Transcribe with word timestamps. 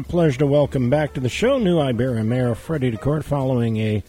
My 0.00 0.04
pleasure 0.04 0.38
to 0.38 0.46
welcome 0.46 0.88
back 0.88 1.12
to 1.12 1.20
the 1.20 1.28
show 1.28 1.58
new 1.58 1.78
Iberia 1.78 2.24
Mayor 2.24 2.54
Freddie 2.54 2.90
DeCourt 2.90 3.22
following 3.22 3.76
a, 3.76 3.96
I 3.96 4.02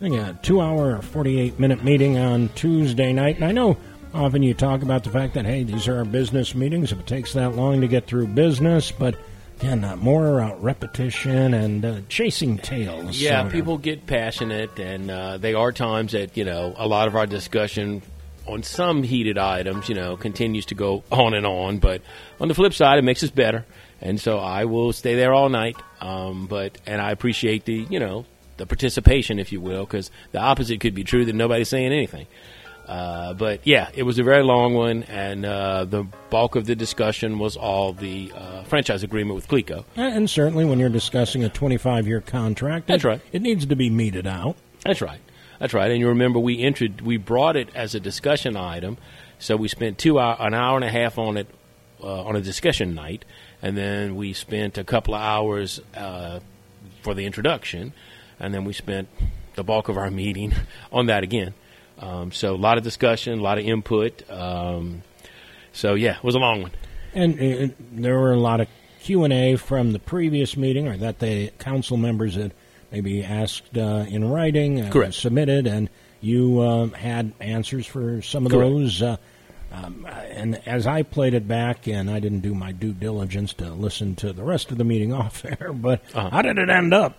think 0.00 0.16
a 0.16 0.38
two 0.42 0.62
hour, 0.62 1.02
48 1.02 1.60
minute 1.60 1.84
meeting 1.84 2.16
on 2.16 2.48
Tuesday 2.54 3.12
night. 3.12 3.36
And 3.36 3.44
I 3.44 3.52
know 3.52 3.76
often 4.14 4.42
you 4.42 4.54
talk 4.54 4.80
about 4.80 5.04
the 5.04 5.10
fact 5.10 5.34
that, 5.34 5.44
hey, 5.44 5.62
these 5.62 5.88
are 5.88 5.98
our 5.98 6.06
business 6.06 6.54
meetings. 6.54 6.90
If 6.90 7.00
it 7.00 7.06
takes 7.06 7.34
that 7.34 7.54
long 7.54 7.82
to 7.82 7.86
get 7.86 8.06
through 8.06 8.28
business, 8.28 8.90
but 8.90 9.14
again, 9.60 9.84
uh, 9.84 9.96
more 9.96 10.40
uh, 10.40 10.54
repetition 10.54 11.52
and 11.52 11.84
uh, 11.84 12.00
chasing 12.08 12.56
tails. 12.56 13.20
Yeah, 13.20 13.46
people 13.50 13.76
get 13.76 14.06
passionate, 14.06 14.78
and 14.78 15.10
uh, 15.10 15.36
they 15.36 15.52
are 15.52 15.70
times 15.70 16.12
that, 16.12 16.34
you 16.38 16.46
know, 16.46 16.74
a 16.78 16.88
lot 16.88 17.08
of 17.08 17.14
our 17.14 17.26
discussion 17.26 18.00
on 18.46 18.62
some 18.62 19.02
heated 19.02 19.36
items, 19.36 19.90
you 19.90 19.96
know, 19.96 20.16
continues 20.16 20.64
to 20.66 20.74
go 20.74 21.04
on 21.12 21.34
and 21.34 21.44
on. 21.44 21.76
But 21.76 22.00
on 22.40 22.48
the 22.48 22.54
flip 22.54 22.72
side, 22.72 22.98
it 22.98 23.02
makes 23.02 23.22
us 23.22 23.30
better. 23.30 23.66
And 24.00 24.20
so 24.20 24.38
I 24.38 24.64
will 24.66 24.92
stay 24.92 25.14
there 25.14 25.32
all 25.32 25.48
night. 25.48 25.76
Um, 26.00 26.46
but 26.46 26.78
and 26.86 27.00
I 27.00 27.10
appreciate 27.12 27.64
the 27.64 27.86
you 27.90 27.98
know 27.98 28.26
the 28.58 28.66
participation, 28.66 29.38
if 29.38 29.52
you 29.52 29.60
will, 29.60 29.84
because 29.84 30.10
the 30.32 30.38
opposite 30.40 30.80
could 30.80 30.94
be 30.94 31.04
true 31.04 31.24
that 31.24 31.34
nobody's 31.34 31.68
saying 31.68 31.92
anything. 31.92 32.26
Uh, 32.86 33.34
but 33.34 33.66
yeah, 33.66 33.88
it 33.94 34.04
was 34.04 34.18
a 34.18 34.22
very 34.22 34.44
long 34.44 34.72
one, 34.74 35.02
and 35.04 35.44
uh, 35.44 35.84
the 35.84 36.04
bulk 36.30 36.54
of 36.54 36.66
the 36.66 36.76
discussion 36.76 37.38
was 37.40 37.56
all 37.56 37.92
the 37.92 38.30
uh, 38.32 38.62
franchise 38.62 39.02
agreement 39.02 39.34
with 39.34 39.48
Cleco. 39.48 39.84
And 39.96 40.30
certainly 40.30 40.64
when 40.64 40.78
you're 40.78 40.88
discussing 40.88 41.42
a 41.42 41.48
25 41.48 42.06
year 42.06 42.20
contract, 42.20 42.86
That's 42.86 43.04
it- 43.04 43.08
right. 43.08 43.20
It 43.32 43.42
needs 43.42 43.66
to 43.66 43.74
be 43.76 43.90
meted 43.90 44.26
out. 44.28 44.56
That's 44.84 45.00
right. 45.00 45.18
That's 45.58 45.74
right. 45.74 45.90
And 45.90 45.98
you 45.98 46.08
remember 46.08 46.38
we 46.38 46.62
entered, 46.62 47.00
we 47.00 47.16
brought 47.16 47.56
it 47.56 47.70
as 47.74 47.96
a 47.96 48.00
discussion 48.00 48.56
item, 48.56 48.98
so 49.40 49.56
we 49.56 49.66
spent 49.66 49.98
two 49.98 50.20
hour, 50.20 50.36
an 50.38 50.54
hour 50.54 50.76
and 50.76 50.84
a 50.84 50.90
half 50.90 51.18
on 51.18 51.36
it 51.38 51.48
uh, 52.00 52.22
on 52.22 52.36
a 52.36 52.40
discussion 52.40 52.94
night, 52.94 53.24
and 53.62 53.76
then 53.76 54.16
we 54.16 54.32
spent 54.32 54.78
a 54.78 54.84
couple 54.84 55.14
of 55.14 55.20
hours 55.20 55.80
uh, 55.94 56.40
for 57.02 57.14
the 57.14 57.24
introduction, 57.24 57.92
and 58.38 58.52
then 58.52 58.64
we 58.64 58.72
spent 58.72 59.08
the 59.54 59.64
bulk 59.64 59.88
of 59.88 59.96
our 59.96 60.10
meeting 60.22 60.54
on 60.92 61.06
that 61.06 61.22
again. 61.22 61.54
Um, 61.98 62.32
so 62.32 62.54
a 62.54 62.56
lot 62.56 62.76
of 62.78 62.84
discussion, 62.84 63.38
a 63.38 63.42
lot 63.42 63.58
of 63.58 63.64
input. 63.64 64.28
Um, 64.30 65.02
so 65.72 65.94
yeah, 65.94 66.16
it 66.16 66.24
was 66.24 66.34
a 66.34 66.38
long 66.38 66.62
one. 66.62 66.72
And 67.14 67.70
uh, 67.70 67.74
there 67.92 68.18
were 68.18 68.32
a 68.32 68.38
lot 68.38 68.60
of 68.60 68.68
Q 69.00 69.24
and 69.24 69.32
A 69.32 69.56
from 69.56 69.92
the 69.92 69.98
previous 69.98 70.56
meeting, 70.56 70.88
or 70.88 70.96
that 70.98 71.18
the 71.18 71.50
council 71.58 71.96
members 71.96 72.34
had 72.34 72.52
maybe 72.90 73.24
asked 73.24 73.76
uh, 73.76 74.04
in 74.08 74.28
writing, 74.28 74.80
uh, 74.80 74.90
Correct. 74.90 75.14
submitted, 75.14 75.66
and 75.66 75.88
you 76.20 76.60
uh, 76.60 76.86
had 76.88 77.32
answers 77.40 77.86
for 77.86 78.20
some 78.20 78.46
of 78.46 78.52
Correct. 78.52 78.70
those. 78.70 79.02
Uh, 79.76 79.86
um, 79.86 80.06
and 80.06 80.60
as 80.66 80.86
I 80.86 81.02
played 81.02 81.34
it 81.34 81.46
back, 81.46 81.86
and 81.86 82.10
I 82.10 82.20
didn't 82.20 82.40
do 82.40 82.54
my 82.54 82.72
due 82.72 82.92
diligence 82.92 83.52
to 83.54 83.70
listen 83.72 84.14
to 84.16 84.32
the 84.32 84.42
rest 84.44 84.70
of 84.72 84.78
the 84.78 84.84
meeting 84.84 85.12
off 85.20 85.44
air, 85.44 85.72
but 85.72 86.00
Uh-huh. 86.14 86.30
how 86.30 86.42
did 86.42 86.58
it 86.58 86.70
end 86.70 86.94
up? 86.94 87.16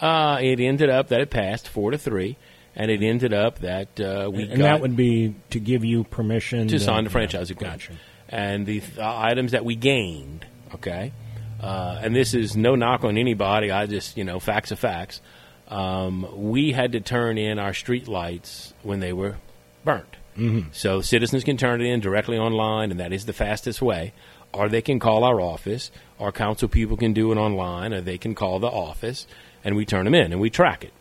Uh, 0.00 0.38
it 0.40 0.58
ended 0.60 0.90
up 0.90 1.08
that 1.08 1.20
it 1.20 1.30
passed 1.30 1.68
four 1.68 1.90
to 1.90 1.98
three, 1.98 2.36
and 2.74 2.90
it 2.90 3.02
ended 3.02 3.32
up 3.34 3.58
that 3.60 4.00
uh, 4.00 4.30
we 4.32 4.44
and 4.44 4.58
got 4.58 4.64
that 4.64 4.80
would 4.80 4.96
be 4.96 5.34
to 5.50 5.60
give 5.60 5.84
you 5.84 6.02
permission 6.04 6.66
to 6.68 6.80
sign 6.80 7.04
the 7.04 7.10
franchise 7.10 7.50
agreement. 7.50 7.80
Gotcha. 7.82 7.92
And 8.28 8.64
the 8.66 8.80
th- 8.80 8.98
items 8.98 9.52
that 9.52 9.64
we 9.64 9.76
gained, 9.76 10.46
okay, 10.74 11.12
uh, 11.60 12.00
and 12.02 12.16
this 12.16 12.32
is 12.34 12.56
no 12.56 12.74
knock 12.74 13.04
on 13.04 13.18
anybody. 13.18 13.70
I 13.70 13.84
just, 13.86 14.16
you 14.16 14.24
know, 14.24 14.40
facts 14.40 14.72
are 14.72 14.76
facts. 14.76 15.20
Um, 15.68 16.26
we 16.50 16.72
had 16.72 16.92
to 16.92 17.00
turn 17.00 17.36
in 17.38 17.58
our 17.58 17.74
street 17.74 18.08
lights 18.08 18.72
when 18.82 19.00
they 19.00 19.12
were 19.12 19.36
burnt. 19.84 20.16
Mm-hmm. 20.36 20.68
So 20.72 21.00
citizens 21.00 21.44
can 21.44 21.56
turn 21.56 21.80
it 21.80 21.86
in 21.86 22.00
directly 22.00 22.38
online, 22.38 22.90
and 22.90 23.00
that 23.00 23.12
is 23.12 23.26
the 23.26 23.32
fastest 23.32 23.82
way. 23.82 24.12
Or 24.52 24.68
they 24.68 24.82
can 24.82 24.98
call 24.98 25.24
our 25.24 25.40
office, 25.40 25.90
or 26.18 26.30
council 26.32 26.68
people 26.68 26.96
can 26.96 27.12
do 27.12 27.32
it 27.32 27.36
online, 27.36 27.92
or 27.92 28.00
they 28.00 28.18
can 28.18 28.34
call 28.34 28.58
the 28.58 28.68
office, 28.68 29.26
and 29.64 29.76
we 29.76 29.86
turn 29.86 30.04
them 30.04 30.14
in 30.14 30.32
and 30.32 30.40
we 30.40 30.50
track 30.50 30.84
it 30.84 30.92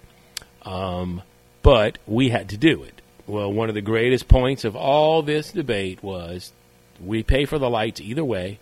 but 1.62 1.98
we 2.08 2.30
had 2.30 2.50
to 2.50 2.58
do 2.58 2.84
it. 2.84 3.02
Well, 3.28 3.52
one 3.52 3.70
of 3.70 3.76
the 3.76 3.82
greatest 3.82 4.28
points 4.28 4.66
of 4.66 4.76
all 4.76 5.22
this 5.22 5.52
debate 5.52 6.04
was 6.04 6.52
we 7.04 7.24
pay 7.24 7.46
for 7.46 7.60
the 7.60 7.70
lights 7.70 8.02
either 8.02 8.26
way, 8.26 8.60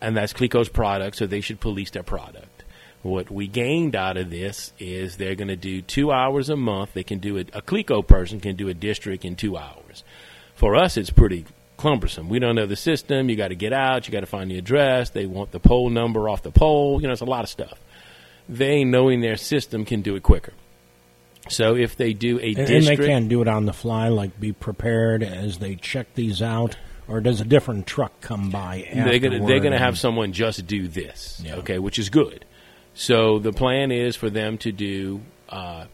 and 0.00 0.16
that's 0.16 0.32
Cleco's 0.32 0.68
product, 0.68 1.16
so 1.16 1.26
they 1.26 1.40
should 1.40 1.60
police 1.60 1.90
their 1.90 2.02
product. 2.02 2.64
What 3.02 3.30
we 3.30 3.46
gained 3.46 3.94
out 3.94 4.16
of 4.16 4.30
this 4.30 4.72
is 4.78 5.16
they're 5.16 5.36
going 5.36 5.48
to 5.48 5.56
do 5.56 5.80
two 5.82 6.10
hours 6.10 6.48
a 6.48 6.56
month. 6.56 6.94
They 6.94 7.04
can 7.04 7.20
do 7.20 7.36
it. 7.36 7.48
A 7.52 7.62
Cleco 7.62 8.04
person 8.04 8.40
can 8.40 8.56
do 8.56 8.68
a 8.68 8.74
district 8.74 9.24
in 9.24 9.36
two 9.36 9.56
hours. 9.56 10.02
For 10.58 10.74
us, 10.74 10.96
it's 10.96 11.10
pretty 11.10 11.44
cumbersome. 11.76 12.28
We 12.28 12.40
don't 12.40 12.56
know 12.56 12.66
the 12.66 12.74
system. 12.74 13.28
You 13.30 13.36
got 13.36 13.48
to 13.48 13.54
get 13.54 13.72
out. 13.72 14.06
You 14.08 14.12
got 14.12 14.20
to 14.20 14.26
find 14.26 14.50
the 14.50 14.58
address. 14.58 15.10
They 15.10 15.24
want 15.24 15.52
the 15.52 15.60
pole 15.60 15.88
number 15.88 16.28
off 16.28 16.42
the 16.42 16.50
pole. 16.50 17.00
You 17.00 17.06
know, 17.06 17.12
it's 17.12 17.22
a 17.22 17.24
lot 17.26 17.44
of 17.44 17.48
stuff. 17.48 17.78
They, 18.48 18.82
knowing 18.82 19.20
their 19.20 19.36
system, 19.36 19.84
can 19.84 20.02
do 20.02 20.16
it 20.16 20.24
quicker. 20.24 20.52
So 21.48 21.76
if 21.76 21.96
they 21.96 22.12
do 22.12 22.40
a 22.40 22.48
And, 22.48 22.58
and 22.58 22.66
district, 22.66 23.00
they 23.02 23.06
can't 23.06 23.28
do 23.28 23.40
it 23.40 23.46
on 23.46 23.66
the 23.66 23.72
fly, 23.72 24.08
like 24.08 24.38
be 24.40 24.52
prepared 24.52 25.22
as 25.22 25.58
they 25.58 25.76
check 25.76 26.12
these 26.14 26.42
out, 26.42 26.76
or 27.06 27.20
does 27.20 27.40
a 27.40 27.44
different 27.44 27.86
truck 27.86 28.20
come 28.20 28.50
by? 28.50 28.86
they're 28.92 29.20
gonna 29.20 29.46
they're 29.46 29.60
gonna 29.60 29.78
have 29.78 29.96
someone 29.96 30.32
just 30.32 30.66
do 30.66 30.88
this, 30.88 31.40
Yeah. 31.44 31.56
okay, 31.58 31.78
which 31.78 31.98
is 32.00 32.10
good. 32.10 32.44
So 32.94 33.38
the 33.38 33.52
plan 33.52 33.92
is 33.92 34.16
for 34.16 34.28
them 34.28 34.58
to 34.58 34.72
do 34.72 35.20
uh, 35.48 35.84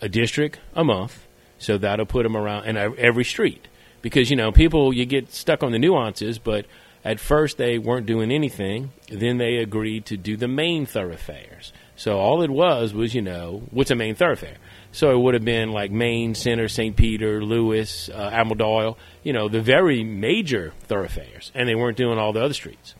a 0.00 0.08
district 0.08 0.60
a 0.74 0.84
month, 0.84 1.26
so 1.60 1.78
that'll 1.78 2.06
put 2.06 2.24
them 2.24 2.36
around 2.36 2.64
in 2.64 2.76
every 2.76 3.24
street 3.24 3.68
because 4.02 4.30
you 4.30 4.36
know 4.36 4.50
people 4.50 4.92
you 4.92 5.04
get 5.04 5.32
stuck 5.32 5.62
on 5.62 5.70
the 5.70 5.78
nuances, 5.78 6.38
but 6.38 6.66
at 7.04 7.20
first 7.20 7.58
they 7.58 7.78
weren't 7.78 8.06
doing 8.06 8.32
anything. 8.32 8.90
Then 9.08 9.38
they 9.38 9.58
agreed 9.58 10.06
to 10.06 10.16
do 10.16 10.36
the 10.36 10.48
main 10.48 10.86
thoroughfares. 10.86 11.72
So 11.96 12.18
all 12.18 12.42
it 12.42 12.50
was 12.50 12.94
was 12.94 13.14
you 13.14 13.22
know 13.22 13.62
what's 13.70 13.90
a 13.90 13.94
main 13.94 14.14
thoroughfare. 14.14 14.56
So 14.90 15.12
it 15.12 15.18
would 15.20 15.34
have 15.34 15.44
been 15.44 15.70
like 15.70 15.92
Main 15.92 16.34
Center, 16.34 16.66
St. 16.66 16.96
Peter, 16.96 17.44
Lewis, 17.44 18.08
uh, 18.08 18.30
Admiral 18.32 18.56
Doyle, 18.56 18.98
you 19.22 19.32
know, 19.32 19.48
the 19.48 19.60
very 19.60 20.02
major 20.02 20.72
thoroughfares, 20.80 21.52
and 21.54 21.68
they 21.68 21.76
weren't 21.76 21.96
doing 21.96 22.18
all 22.18 22.32
the 22.32 22.42
other 22.42 22.54
streets. 22.54 22.96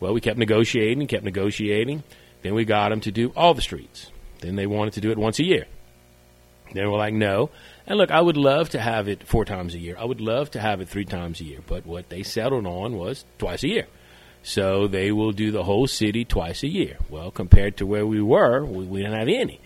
Well, 0.00 0.12
we 0.12 0.20
kept 0.20 0.38
negotiating, 0.38 1.06
kept 1.06 1.24
negotiating. 1.24 2.02
Then 2.42 2.54
we 2.54 2.64
got 2.64 2.88
them 2.88 3.00
to 3.02 3.12
do 3.12 3.32
all 3.36 3.54
the 3.54 3.62
streets. 3.62 4.10
Then 4.40 4.56
they 4.56 4.66
wanted 4.66 4.94
to 4.94 5.00
do 5.00 5.12
it 5.12 5.18
once 5.18 5.38
a 5.38 5.44
year. 5.44 5.66
Then 6.72 6.90
we're 6.90 6.98
like, 6.98 7.14
no. 7.14 7.50
And 7.86 7.98
look, 7.98 8.10
I 8.10 8.20
would 8.20 8.36
love 8.36 8.70
to 8.70 8.80
have 8.80 9.08
it 9.08 9.26
four 9.26 9.44
times 9.44 9.74
a 9.74 9.78
year. 9.78 9.96
I 9.98 10.04
would 10.04 10.20
love 10.20 10.50
to 10.52 10.60
have 10.60 10.80
it 10.80 10.88
three 10.88 11.04
times 11.04 11.40
a 11.40 11.44
year. 11.44 11.60
But 11.66 11.86
what 11.86 12.08
they 12.08 12.22
settled 12.22 12.66
on 12.66 12.96
was 12.96 13.24
twice 13.38 13.62
a 13.62 13.68
year. 13.68 13.86
So 14.42 14.86
they 14.86 15.12
will 15.12 15.32
do 15.32 15.50
the 15.50 15.64
whole 15.64 15.86
city 15.86 16.24
twice 16.24 16.62
a 16.62 16.68
year. 16.68 16.96
Well, 17.08 17.30
compared 17.30 17.76
to 17.78 17.86
where 17.86 18.06
we 18.06 18.22
were, 18.22 18.64
we, 18.64 18.84
we 18.84 19.02
didn't 19.02 19.18
have 19.18 19.28
any. 19.28 19.60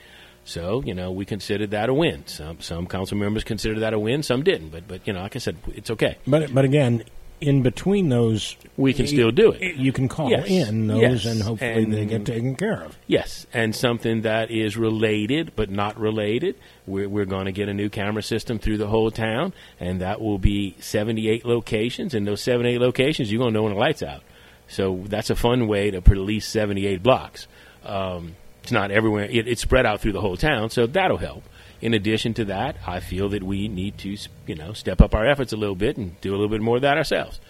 So 0.45 0.83
you 0.85 0.95
know, 0.95 1.11
we 1.11 1.25
considered 1.25 1.71
that 1.71 1.89
a 1.89 1.95
win. 1.95 2.27
Some 2.27 2.61
some 2.61 2.87
council 2.87 3.17
members 3.17 3.45
considered 3.45 3.81
that 3.81 3.95
a 3.95 3.99
win. 3.99 4.23
Some 4.23 4.43
didn't. 4.43 4.71
But 4.71 4.87
but 4.87 5.07
you 5.07 5.13
know, 5.13 5.23
like 5.23 5.37
I 5.37 5.39
said, 5.39 5.57
it's 5.69 5.91
okay. 5.91 6.19
But 6.27 6.53
but 6.53 6.65
again, 6.65 7.05
in 7.41 7.63
between 7.63 8.09
those, 8.09 8.57
We 8.77 8.93
can 8.95 9.07
still 9.07 9.31
do 9.31 9.53
it. 9.53 9.77
You 9.77 9.93
can 9.93 10.09
call 10.09 10.31
Yes. 10.31 10.47
in 10.49 10.87
those, 10.87 11.01
Yes. 11.01 11.25
and 11.27 11.43
hopefully 11.43 11.85
they 11.85 12.07
get 12.07 12.25
taken 12.25 12.55
care 12.57 12.83
of. 12.85 12.97
Yes, 13.07 13.47
and 13.53 13.75
something 13.75 14.23
that 14.23 14.51
is 14.51 14.77
related 14.77 15.53
but 15.55 15.71
not 15.71 15.99
related. 15.99 16.57
We're, 16.87 17.09
we're 17.09 17.25
going 17.27 17.45
to 17.47 17.53
get 17.53 17.69
a 17.69 17.75
new 17.75 17.89
camera 17.91 18.23
system 18.23 18.59
through 18.59 18.79
the 18.79 18.87
whole 18.87 19.11
town, 19.11 19.53
and 19.79 20.01
that 20.01 20.21
will 20.21 20.39
be 20.39 20.75
78 20.81 21.45
locations. 21.45 22.15
And 22.15 22.27
those 22.27 22.41
78 22.41 22.81
locations, 22.81 23.31
you're 23.31 23.41
going 23.41 23.53
to 23.53 23.59
know 23.59 23.65
when 23.65 23.75
the 23.75 23.79
light's 23.79 24.03
out. 24.03 24.23
So 24.67 25.03
that's 25.07 25.29
a 25.31 25.37
fun 25.37 25.67
way 25.69 25.91
to 25.91 26.01
police 26.01 26.47
78 26.47 27.03
blocks. 27.03 27.47
Um, 27.85 28.37
it's 28.63 28.73
not 28.73 28.91
everywhere; 28.91 29.25
it, 29.31 29.47
it's 29.47 29.61
spread 29.61 29.85
out 29.85 30.01
through 30.01 30.13
the 30.13 30.23
whole 30.23 30.39
town, 30.39 30.71
so 30.71 30.87
that'll 30.87 31.19
help. 31.19 31.45
In 31.85 31.93
addition 31.93 32.33
to 32.35 32.47
that, 32.47 32.77
I 32.87 33.01
feel 33.01 33.29
that 33.29 33.43
we 33.43 33.69
need 33.69 33.99
to, 33.99 34.17
you 34.47 34.55
know, 34.55 34.73
step 34.73 35.03
up 35.03 35.15
our 35.15 35.27
efforts 35.27 35.53
a 35.53 35.57
little 35.59 35.75
bit 35.75 35.99
and 35.99 36.19
do 36.23 36.31
a 36.31 36.37
little 36.37 36.49
bit 36.49 36.63
more 36.63 36.77
of 36.77 36.83
that 36.83 36.97
ourselves. 36.97 37.41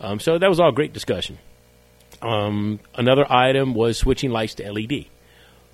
Um, 0.00 0.18
so 0.18 0.38
that 0.38 0.48
was 0.48 0.58
all 0.58 0.72
great 0.72 0.92
discussion. 0.92 1.38
Um, 2.20 2.80
another 2.96 3.24
item 3.30 3.74
was 3.74 3.96
switching 3.96 4.30
lights 4.30 4.54
to 4.54 4.72
LED. 4.72 5.06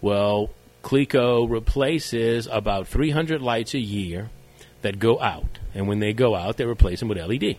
Well, 0.03 0.51
Cleco 0.83 1.49
replaces 1.49 2.47
about 2.49 2.87
300 2.87 3.41
lights 3.41 3.73
a 3.73 3.79
year 3.79 4.29
that 4.83 4.99
go 4.99 5.19
out, 5.19 5.59
and 5.75 5.89
when 5.89 6.01
they 6.01 6.13
go 6.13 6.35
out, 6.35 6.59
they 6.59 6.67
replace 6.67 6.99
them 7.01 7.09
with 7.09 7.17
LED. 7.17 7.57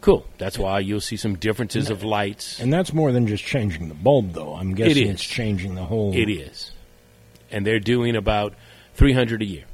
Cool. 0.00 0.26
That's 0.36 0.58
why 0.58 0.80
you'll 0.80 1.00
see 1.00 1.16
some 1.16 1.36
differences 1.36 1.90
of 1.90 2.02
lights. 2.02 2.58
And 2.58 2.72
that's 2.72 2.92
more 2.92 3.12
than 3.12 3.28
just 3.28 3.44
changing 3.44 3.88
the 3.88 3.94
bulb, 3.94 4.32
though. 4.32 4.54
I'm 4.54 4.74
guessing 4.74 5.06
is. 5.06 5.14
it's 5.14 5.24
changing 5.24 5.76
the 5.76 5.84
whole. 5.84 6.12
It 6.12 6.28
is. 6.28 6.72
And 7.52 7.64
they're 7.64 7.78
doing 7.78 8.16
about 8.16 8.54
300 8.94 9.42
a 9.42 9.44
year. 9.44 9.64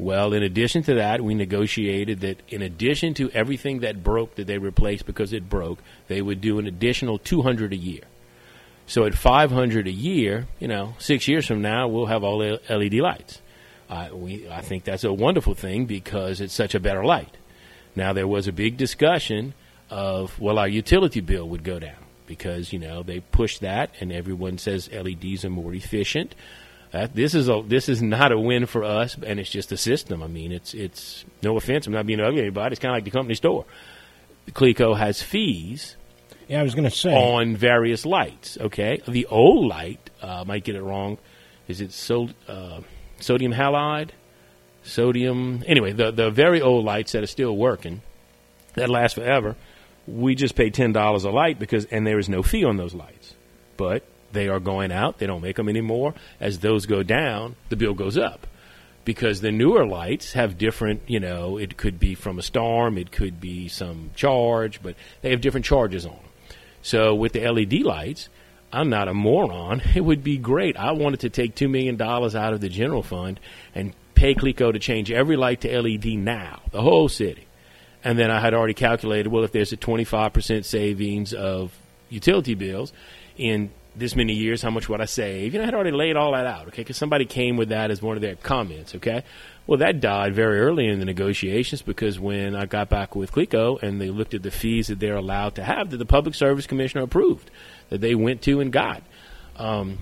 Well, 0.00 0.32
in 0.32 0.42
addition 0.42 0.82
to 0.84 0.94
that, 0.94 1.20
we 1.20 1.34
negotiated 1.34 2.20
that 2.20 2.40
in 2.48 2.62
addition 2.62 3.12
to 3.14 3.30
everything 3.32 3.80
that 3.80 4.02
broke 4.02 4.36
that 4.36 4.46
they 4.46 4.56
replaced 4.56 5.04
because 5.04 5.34
it 5.34 5.50
broke, 5.50 5.78
they 6.08 6.22
would 6.22 6.40
do 6.40 6.58
an 6.58 6.66
additional 6.66 7.18
200 7.18 7.74
a 7.74 7.76
year. 7.76 8.04
So 8.86 9.04
at 9.04 9.14
500 9.14 9.86
a 9.86 9.92
year, 9.92 10.48
you 10.58 10.68
know, 10.68 10.94
six 10.98 11.28
years 11.28 11.46
from 11.46 11.60
now, 11.60 11.86
we'll 11.86 12.06
have 12.06 12.24
all 12.24 12.38
LED 12.38 12.94
lights. 12.94 13.42
Uh, 13.90 14.08
we, 14.14 14.48
I 14.48 14.62
think 14.62 14.84
that's 14.84 15.04
a 15.04 15.12
wonderful 15.12 15.52
thing 15.52 15.84
because 15.84 16.40
it's 16.40 16.54
such 16.54 16.74
a 16.74 16.80
better 16.80 17.04
light. 17.04 17.36
Now, 17.94 18.14
there 18.14 18.26
was 18.26 18.48
a 18.48 18.52
big 18.52 18.78
discussion 18.78 19.52
of, 19.90 20.40
well, 20.40 20.58
our 20.58 20.68
utility 20.68 21.20
bill 21.20 21.46
would 21.50 21.62
go 21.62 21.78
down 21.78 22.06
because 22.26 22.72
you 22.72 22.78
know 22.78 23.02
they 23.02 23.20
push 23.20 23.58
that, 23.58 23.90
and 24.00 24.10
everyone 24.12 24.56
says 24.56 24.88
LEDs 24.92 25.44
are 25.44 25.50
more 25.50 25.74
efficient. 25.74 26.34
Uh, 26.92 27.06
this 27.14 27.34
is 27.34 27.48
a 27.48 27.62
this 27.66 27.88
is 27.88 28.02
not 28.02 28.32
a 28.32 28.38
win 28.38 28.66
for 28.66 28.82
us, 28.82 29.16
and 29.24 29.38
it's 29.38 29.50
just 29.50 29.70
a 29.70 29.76
system. 29.76 30.22
I 30.22 30.26
mean, 30.26 30.50
it's 30.50 30.74
it's 30.74 31.24
no 31.42 31.56
offense. 31.56 31.86
I'm 31.86 31.92
not 31.92 32.06
being 32.06 32.20
ugly 32.20 32.36
to 32.36 32.42
anybody. 32.42 32.72
It's 32.72 32.80
kind 32.80 32.92
of 32.92 32.96
like 32.96 33.04
the 33.04 33.10
company 33.12 33.34
store. 33.36 33.64
Cleco 34.52 34.96
has 34.98 35.22
fees 35.22 35.94
Yeah, 36.48 36.60
I 36.60 36.62
was 36.64 36.74
going 36.74 36.88
to 36.88 36.96
say. 36.96 37.14
on 37.14 37.54
various 37.54 38.04
lights. 38.04 38.58
Okay, 38.60 39.00
the 39.06 39.26
old 39.26 39.68
light 39.68 40.10
uh, 40.20 40.44
might 40.44 40.64
get 40.64 40.74
it 40.74 40.82
wrong. 40.82 41.18
Is 41.68 41.80
it 41.80 41.92
so, 41.92 42.30
uh, 42.48 42.80
sodium 43.20 43.52
halide? 43.52 44.10
Sodium. 44.82 45.62
Anyway, 45.66 45.92
the 45.92 46.10
the 46.10 46.30
very 46.30 46.60
old 46.60 46.84
lights 46.84 47.12
that 47.12 47.22
are 47.22 47.28
still 47.28 47.56
working 47.56 48.02
that 48.74 48.88
last 48.88 49.14
forever. 49.14 49.54
We 50.06 50.34
just 50.34 50.56
pay 50.56 50.70
ten 50.70 50.92
dollars 50.92 51.22
a 51.24 51.30
light 51.30 51.58
because, 51.60 51.84
and 51.84 52.04
there 52.06 52.18
is 52.18 52.28
no 52.28 52.42
fee 52.42 52.64
on 52.64 52.76
those 52.78 52.94
lights. 52.94 53.34
But 53.76 54.02
they 54.32 54.48
are 54.48 54.60
going 54.60 54.92
out. 54.92 55.18
They 55.18 55.26
don't 55.26 55.42
make 55.42 55.56
them 55.56 55.68
anymore. 55.68 56.14
As 56.38 56.58
those 56.58 56.86
go 56.86 57.02
down, 57.02 57.56
the 57.68 57.76
bill 57.76 57.94
goes 57.94 58.16
up 58.16 58.46
because 59.04 59.40
the 59.40 59.50
newer 59.50 59.86
lights 59.86 60.34
have 60.34 60.58
different, 60.58 61.02
you 61.06 61.20
know, 61.20 61.56
it 61.56 61.76
could 61.76 61.98
be 61.98 62.14
from 62.14 62.38
a 62.38 62.42
storm, 62.42 62.98
it 62.98 63.10
could 63.10 63.40
be 63.40 63.68
some 63.68 64.10
charge, 64.14 64.82
but 64.82 64.94
they 65.22 65.30
have 65.30 65.40
different 65.40 65.66
charges 65.66 66.04
on 66.04 66.12
them. 66.12 66.24
So 66.82 67.14
with 67.14 67.32
the 67.32 67.48
LED 67.48 67.82
lights, 67.82 68.28
I'm 68.72 68.88
not 68.88 69.08
a 69.08 69.14
moron. 69.14 69.82
It 69.94 70.02
would 70.02 70.22
be 70.22 70.38
great. 70.38 70.76
I 70.76 70.92
wanted 70.92 71.20
to 71.20 71.30
take 71.30 71.54
$2 71.54 71.68
million 71.68 72.00
out 72.00 72.52
of 72.52 72.60
the 72.60 72.68
general 72.68 73.02
fund 73.02 73.40
and 73.74 73.94
pay 74.14 74.34
Cleco 74.34 74.72
to 74.72 74.78
change 74.78 75.10
every 75.10 75.36
light 75.36 75.62
to 75.62 75.80
LED 75.80 76.06
now, 76.06 76.60
the 76.70 76.82
whole 76.82 77.08
city. 77.08 77.46
And 78.04 78.18
then 78.18 78.30
I 78.30 78.40
had 78.40 78.54
already 78.54 78.74
calculated, 78.74 79.28
well, 79.28 79.44
if 79.44 79.52
there's 79.52 79.72
a 79.72 79.76
25% 79.76 80.64
savings 80.64 81.34
of 81.34 81.76
utility 82.08 82.54
bills 82.54 82.92
in 83.36 83.70
this 83.96 84.14
many 84.14 84.32
years, 84.34 84.62
how 84.62 84.70
much 84.70 84.88
would 84.88 85.00
I 85.00 85.04
save? 85.06 85.52
You 85.52 85.58
know, 85.58 85.64
I 85.64 85.66
had 85.66 85.74
already 85.74 85.90
laid 85.90 86.16
all 86.16 86.32
that 86.32 86.46
out, 86.46 86.68
okay? 86.68 86.82
Because 86.82 86.96
somebody 86.96 87.24
came 87.24 87.56
with 87.56 87.70
that 87.70 87.90
as 87.90 88.00
one 88.00 88.16
of 88.16 88.22
their 88.22 88.36
comments, 88.36 88.94
okay? 88.94 89.24
Well, 89.66 89.78
that 89.78 90.00
died 90.00 90.34
very 90.34 90.60
early 90.60 90.86
in 90.88 90.98
the 90.98 91.04
negotiations 91.04 91.82
because 91.82 92.18
when 92.18 92.54
I 92.56 92.66
got 92.66 92.88
back 92.88 93.14
with 93.14 93.32
Cleco 93.32 93.80
and 93.82 94.00
they 94.00 94.10
looked 94.10 94.34
at 94.34 94.42
the 94.42 94.50
fees 94.50 94.88
that 94.88 94.98
they're 95.00 95.16
allowed 95.16 95.56
to 95.56 95.64
have 95.64 95.90
that 95.90 95.96
the 95.98 96.06
Public 96.06 96.34
Service 96.34 96.66
Commissioner 96.66 97.04
approved, 97.04 97.50
that 97.88 98.00
they 98.00 98.14
went 98.14 98.42
to 98.42 98.60
and 98.60 98.72
got, 98.72 99.02
um, 99.56 99.98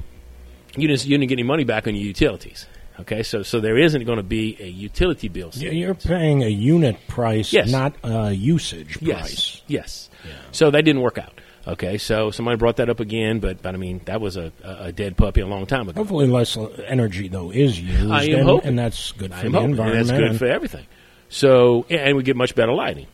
you, 0.76 0.86
didn't, 0.88 1.04
you 1.04 1.18
didn't 1.18 1.28
get 1.28 1.34
any 1.34 1.42
money 1.42 1.64
back 1.64 1.86
on 1.86 1.94
your 1.94 2.04
utilities. 2.04 2.66
Okay, 3.00 3.22
so 3.22 3.44
so 3.44 3.60
there 3.60 3.78
isn't 3.78 4.04
going 4.06 4.16
to 4.16 4.24
be 4.24 4.56
a 4.58 4.66
utility 4.66 5.28
bill. 5.28 5.52
Savings. 5.52 5.76
You're 5.76 5.94
paying 5.94 6.42
a 6.42 6.48
unit 6.48 6.96
price, 7.06 7.52
Yes. 7.52 7.70
not 7.70 7.94
a 8.02 8.32
usage 8.32 8.98
Yes. 9.00 9.20
price. 9.20 9.62
Yes. 9.68 10.10
So 10.50 10.72
that 10.72 10.82
didn't 10.84 11.02
work 11.02 11.16
out. 11.16 11.40
Okay, 11.68 11.98
so 11.98 12.30
somebody 12.30 12.56
brought 12.56 12.76
that 12.76 12.88
up 12.88 12.98
again, 12.98 13.40
but 13.40 13.60
but 13.60 13.74
I 13.74 13.76
mean 13.76 14.00
that 14.06 14.22
was 14.22 14.38
a, 14.38 14.52
a 14.64 14.90
dead 14.90 15.18
puppy 15.18 15.42
a 15.42 15.46
long 15.46 15.66
time 15.66 15.86
ago. 15.86 16.00
Hopefully, 16.00 16.26
less 16.26 16.56
energy 16.86 17.28
though 17.28 17.50
is 17.50 17.78
used, 17.78 18.10
I 18.10 18.24
am 18.24 18.38
and, 18.38 18.48
hoping. 18.48 18.68
and 18.70 18.78
that's 18.78 19.12
good 19.12 19.34
for 19.34 19.50
the 19.50 19.50
hoping, 19.50 19.56
and 19.56 19.70
environment. 19.72 20.06
that's 20.08 20.18
good 20.18 20.38
for 20.38 20.46
everything. 20.46 20.86
So 21.28 21.84
and 21.90 22.16
we 22.16 22.22
get 22.22 22.36
much 22.36 22.54
better 22.54 22.72
lighting. 22.72 23.06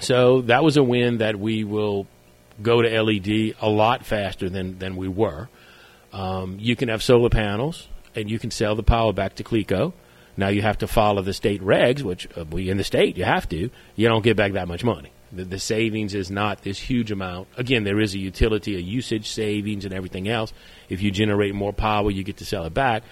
So 0.00 0.42
that 0.42 0.62
was 0.62 0.76
a 0.76 0.82
win 0.82 1.18
that 1.18 1.38
we 1.38 1.64
will 1.64 2.06
go 2.60 2.82
to 2.82 3.02
LED 3.02 3.54
a 3.62 3.70
lot 3.70 4.04
faster 4.04 4.50
than 4.50 4.78
than 4.78 4.96
we 4.96 5.08
were. 5.08 5.48
Um, 6.12 6.58
you 6.60 6.76
can 6.76 6.90
have 6.90 7.02
solar 7.02 7.30
panels, 7.30 7.88
and 8.14 8.30
you 8.30 8.38
can 8.38 8.50
sell 8.50 8.74
the 8.74 8.82
power 8.82 9.14
back 9.14 9.36
to 9.36 9.44
Cleco. 9.44 9.94
Now 10.36 10.48
you 10.48 10.60
have 10.60 10.76
to 10.78 10.86
follow 10.86 11.22
the 11.22 11.32
state 11.32 11.62
regs, 11.62 12.02
which 12.02 12.28
uh, 12.36 12.44
we 12.44 12.68
in 12.68 12.76
the 12.76 12.84
state 12.84 13.16
you 13.16 13.24
have 13.24 13.48
to. 13.48 13.70
You 13.94 14.08
don't 14.08 14.22
get 14.22 14.36
back 14.36 14.52
that 14.52 14.68
much 14.68 14.84
money. 14.84 15.10
The, 15.32 15.44
the 15.44 15.58
savings 15.58 16.14
is 16.14 16.30
not 16.30 16.62
this 16.62 16.78
huge 16.78 17.10
amount. 17.10 17.48
Again, 17.56 17.84
there 17.84 18.00
is 18.00 18.14
a 18.14 18.18
utility, 18.18 18.76
a 18.76 18.78
usage 18.78 19.28
savings, 19.28 19.84
and 19.84 19.92
everything 19.92 20.28
else. 20.28 20.52
If 20.88 21.02
you 21.02 21.10
generate 21.10 21.54
more 21.54 21.72
power, 21.72 22.10
you 22.10 22.22
get 22.22 22.36
to 22.38 22.44
sell 22.44 22.64
it 22.64 22.74
back, 22.74 23.02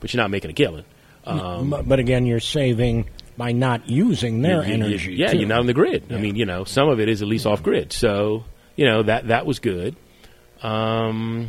but 0.00 0.12
you're 0.12 0.22
not 0.22 0.30
making 0.30 0.50
a 0.50 0.54
killing. 0.54 0.84
Um, 1.24 1.74
but 1.86 1.98
again, 1.98 2.24
you're 2.24 2.40
saving 2.40 3.10
by 3.36 3.52
not 3.52 3.88
using 3.88 4.40
their 4.40 4.62
you- 4.62 4.68
you- 4.68 4.84
energy. 4.84 5.12
yeah, 5.14 5.32
too. 5.32 5.38
you're 5.40 5.48
not 5.48 5.60
on 5.60 5.66
the 5.66 5.74
grid. 5.74 6.04
I 6.10 6.16
mean, 6.16 6.36
you 6.36 6.46
know, 6.46 6.64
some 6.64 6.88
of 6.88 7.00
it 7.00 7.08
is 7.10 7.20
at 7.20 7.28
least 7.28 7.44
off 7.46 7.62
grid. 7.62 7.92
So, 7.92 8.44
you 8.76 8.86
know, 8.86 9.02
that 9.02 9.28
that 9.28 9.44
was 9.44 9.58
good. 9.58 9.94
Um, 10.62 11.48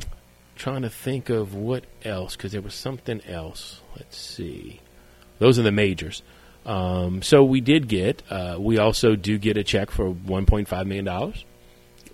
trying 0.56 0.82
to 0.84 0.90
think 0.90 1.30
of 1.30 1.56
what 1.56 1.86
else 2.04 2.36
because 2.36 2.52
there 2.52 2.62
was 2.62 2.74
something 2.74 3.22
else. 3.28 3.80
Let's 3.96 4.18
see. 4.18 4.82
Those 5.40 5.58
are 5.58 5.64
the 5.64 5.72
majors. 5.72 6.22
Um, 6.66 7.22
so 7.22 7.44
we 7.44 7.62
did 7.62 7.88
get. 7.88 8.22
Uh, 8.30 8.58
we 8.60 8.78
also 8.78 9.16
do 9.16 9.38
get 9.38 9.58
a 9.58 9.64
check 9.64 9.90
for 9.92 10.12
1.5 10.14 10.86
million 10.86 11.06
dollars, 11.06 11.44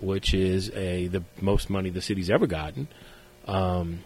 which 0.00 0.32
is 0.34 0.70
a 0.70 1.08
the 1.08 1.22
most 1.40 1.68
money 1.70 1.90
the 1.90 2.00
city's 2.02 2.30
ever 2.30 2.46
gotten. 2.46 2.88
Um, 3.46 4.00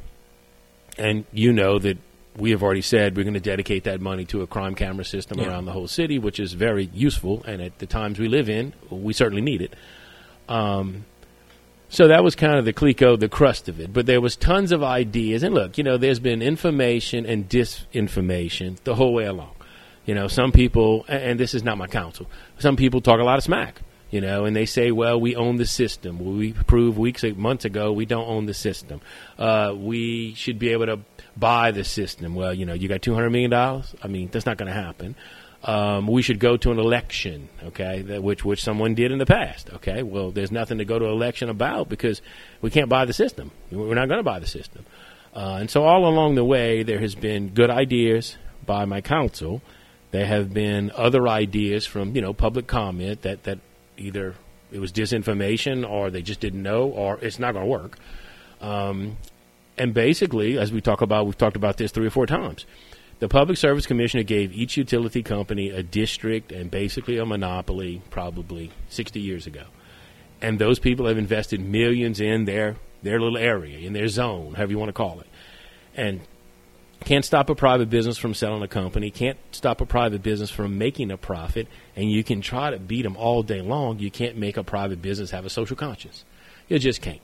and 0.99 1.25
you 1.33 1.53
know 1.53 1.79
that 1.79 1.99
we 2.37 2.51
have 2.53 2.63
already 2.63 2.83
said 2.83 3.17
we're 3.17 3.25
going 3.25 3.35
to 3.35 3.41
dedicate 3.41 3.85
that 3.85 4.01
money 4.01 4.25
to 4.27 4.43
a 4.43 4.47
crime 4.47 4.75
camera 4.75 5.05
system 5.05 5.39
Yeah. 5.39 5.49
around 5.49 5.65
the 5.67 5.73
whole 5.73 5.89
city, 5.89 6.19
which 6.19 6.39
is 6.41 6.53
very 6.53 6.89
useful. 6.93 7.43
And 7.47 7.61
at 7.61 7.79
the 7.79 7.87
times 7.87 8.19
we 8.19 8.29
live 8.29 8.49
in, 8.49 8.73
we 8.89 9.13
certainly 9.13 9.43
need 9.43 9.63
it. 9.63 9.75
Um, 10.49 11.05
so 11.89 12.07
that 12.09 12.23
was 12.23 12.37
kind 12.37 12.55
of 12.57 12.65
the 12.65 12.73
Cleco, 12.73 13.19
the 13.19 13.29
crust 13.29 13.69
of 13.69 13.81
it. 13.81 13.93
But 13.93 14.07
there 14.07 14.21
was 14.21 14.37
tons 14.37 14.71
of 14.73 14.83
ideas. 14.83 15.43
And 15.43 15.55
look, 15.55 15.77
you 15.77 15.83
know, 15.85 15.97
there's 15.97 16.21
been 16.21 16.41
information 16.41 17.27
and 17.27 17.49
disinformation 17.49 18.77
the 18.85 18.95
whole 18.95 19.13
way 19.13 19.25
along. 19.25 19.55
You 20.07 20.15
know, 20.15 20.29
some 20.29 20.51
people, 20.51 21.05
and 21.09 21.39
this 21.39 21.55
is 21.55 21.63
not 21.63 21.79
my 21.79 21.87
counsel, 21.87 22.27
some 22.59 22.77
people 22.77 23.01
talk 23.01 23.21
a 23.21 23.25
lot 23.25 23.39
of 23.39 23.45
smack. 23.45 23.81
You 24.11 24.21
know, 24.21 24.45
and 24.45 24.57
they 24.57 24.67
say, 24.67 24.91
"Well, 24.91 25.21
we 25.21 25.37
own 25.37 25.57
the 25.57 25.67
system. 25.67 26.19
We 26.37 26.53
proved 26.53 26.99
weeks, 26.99 27.23
months 27.37 27.65
ago, 27.65 27.93
we 27.93 28.07
don't 28.07 28.27
own 28.27 28.47
the 28.47 28.55
system. 28.55 29.01
Uh, 29.39 29.73
we 29.77 30.35
should 30.35 30.59
be 30.59 30.71
able 30.71 30.87
to 30.87 30.99
buy 31.37 31.71
the 31.71 31.85
system." 31.85 32.35
Well, 32.35 32.53
you 32.53 32.67
know, 32.67 32.75
you 32.75 32.89
got 32.89 33.03
two 33.03 33.15
hundred 33.15 33.31
million 33.31 33.53
dollars. 33.53 33.95
I 34.03 34.09
mean, 34.09 34.29
that's 34.33 34.47
not 34.47 34.57
going 34.57 34.67
to 34.67 34.75
happen. 34.75 35.15
Um, 35.63 36.09
we 36.09 36.23
should 36.23 36.41
go 36.41 36.57
to 36.57 36.73
an 36.73 36.79
election, 36.79 37.51
okay, 37.63 38.03
that, 38.03 38.23
which 38.23 38.45
which 38.45 38.65
someone 38.65 38.95
did 38.95 39.13
in 39.13 39.19
the 39.19 39.27
past. 39.27 39.71
Okay, 39.75 40.03
well, 40.03 40.33
there's 40.33 40.51
nothing 40.51 40.79
to 40.79 40.85
go 40.85 40.99
to 40.99 41.05
election 41.05 41.49
about 41.49 41.89
because 41.89 42.21
we 42.63 42.71
can't 42.71 42.89
buy 42.89 43.05
the 43.05 43.13
system. 43.13 43.53
We're 43.71 43.95
not 43.95 44.09
going 44.09 44.19
to 44.19 44.25
buy 44.25 44.41
the 44.41 44.47
system. 44.47 44.87
Uh, 45.37 45.59
and 45.61 45.71
so 45.71 45.85
all 45.85 46.09
along 46.09 46.35
the 46.35 46.45
way, 46.45 46.83
there 46.83 46.99
has 46.99 47.15
been 47.15 47.51
good 47.51 47.71
ideas 47.71 48.37
by 48.67 48.87
my 48.87 49.01
council. 49.03 49.63
There 50.11 50.27
have 50.27 50.53
been 50.53 50.91
other 50.95 51.29
ideas 51.29 51.87
from 51.87 52.15
you 52.15 52.23
know 52.23 52.33
public 52.33 52.67
comment 52.67 53.23
that 53.23 53.45
that 53.45 53.59
either 53.97 54.35
it 54.73 54.79
was 54.79 54.93
disinformation 54.93 55.89
or 55.89 56.11
they 56.11 56.23
just 56.23 56.41
didn't 56.41 56.63
know 56.63 56.89
or 56.89 57.19
it's 57.21 57.39
not 57.39 57.53
going 57.53 57.65
to 57.65 57.71
work. 57.71 57.99
Um, 58.61 59.17
and 59.79 59.95
basically, 59.95 60.59
as 60.59 60.73
we 60.73 60.81
talk 60.81 61.01
about, 61.01 61.27
we've 61.27 61.39
talked 61.39 61.57
about 61.57 61.77
this 61.77 61.91
three 61.91 62.07
or 62.07 62.11
four 62.11 62.27
times. 62.27 62.67
The 63.19 63.29
Public 63.29 63.59
Service 63.59 63.87
Commissioner 63.87 64.23
gave 64.23 64.53
each 64.53 64.77
utility 64.77 65.23
company 65.23 65.71
a 65.71 65.83
district 65.83 66.53
and 66.53 66.71
basically 66.71 67.19
a 67.19 67.27
monopoly 67.27 68.03
probably 68.11 68.71
60 68.89 69.21
years 69.21 69.47
ago. 69.47 69.65
And 70.41 70.59
those 70.59 70.79
people 70.79 71.07
have 71.07 71.19
invested 71.19 71.61
millions 71.61 72.21
in 72.21 72.47
their, 72.47 72.77
their 73.03 73.21
little 73.21 73.37
area, 73.37 73.79
in 73.79 73.93
their 73.93 74.09
zone, 74.09 74.55
however 74.55 74.73
you 74.73 74.79
want 74.79 74.89
to 74.89 74.95
call 74.95 75.21
it. 75.21 75.27
And 75.95 76.21
can't 77.05 77.25
stop 77.25 77.51
a 77.51 77.55
private 77.55 77.91
business 77.91 78.19
from 78.19 78.35
selling 78.35 78.63
a 78.63 78.69
company, 78.69 79.11
can't 79.11 79.39
stop 79.53 79.81
a 79.81 79.87
private 79.87 80.23
business 80.23 80.51
from 80.51 80.79
making 80.79 81.11
a 81.11 81.17
profit, 81.17 81.67
and 81.97 82.11
you 82.11 82.23
can 82.23 82.41
try 82.41 82.71
to 82.71 82.79
beat 82.79 83.03
them 83.03 83.17
all 83.17 83.43
day 83.43 83.63
long. 83.63 83.99
You 83.99 84.11
can't 84.11 84.37
make 84.37 84.57
a 84.57 84.65
private 84.65 85.01
business 85.01 85.31
have 85.31 85.45
a 85.45 85.51
social 85.51 85.77
conscience. 85.77 86.25
You 86.69 86.79
just 86.79 87.03
can't. 87.03 87.21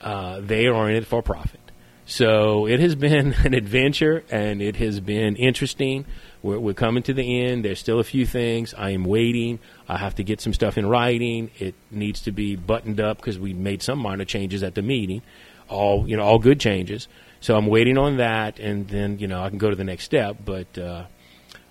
Uh, 0.00 0.40
they 0.40 0.66
are 0.66 0.88
in 0.90 0.96
it 0.96 1.06
for 1.06 1.22
profit. 1.22 1.60
So 2.06 2.66
it 2.66 2.78
has 2.78 2.94
been 2.94 3.32
an 3.44 3.52
adventure 3.52 4.24
and 4.30 4.62
it 4.62 4.76
has 4.76 5.00
been 5.00 5.36
interesting. 5.36 6.06
We're, 6.42 6.58
we're 6.58 6.74
coming 6.74 7.02
to 7.04 7.12
the 7.12 7.42
end. 7.42 7.64
There's 7.64 7.80
still 7.80 7.98
a 7.98 8.04
few 8.04 8.24
things. 8.24 8.74
I 8.74 8.90
am 8.90 9.04
waiting. 9.04 9.58
I 9.88 9.98
have 9.98 10.14
to 10.16 10.24
get 10.24 10.40
some 10.40 10.54
stuff 10.54 10.78
in 10.78 10.86
writing. 10.86 11.50
It 11.58 11.74
needs 11.90 12.20
to 12.22 12.32
be 12.32 12.54
buttoned 12.54 13.00
up 13.00 13.16
because 13.16 13.38
we 13.38 13.52
made 13.52 13.82
some 13.82 13.98
minor 13.98 14.24
changes 14.24 14.62
at 14.62 14.76
the 14.76 14.82
meeting. 14.82 15.22
All 15.68 16.08
you 16.08 16.16
know, 16.16 16.22
all 16.22 16.38
good 16.38 16.60
changes. 16.60 17.08
So 17.46 17.56
I'm 17.56 17.68
waiting 17.68 17.96
on 17.96 18.16
that, 18.16 18.58
and 18.58 18.88
then 18.88 19.20
you 19.20 19.28
know 19.28 19.40
I 19.40 19.50
can 19.50 19.58
go 19.58 19.70
to 19.70 19.76
the 19.76 19.84
next 19.84 20.02
step. 20.02 20.38
But 20.44 20.76
uh, 20.76 21.04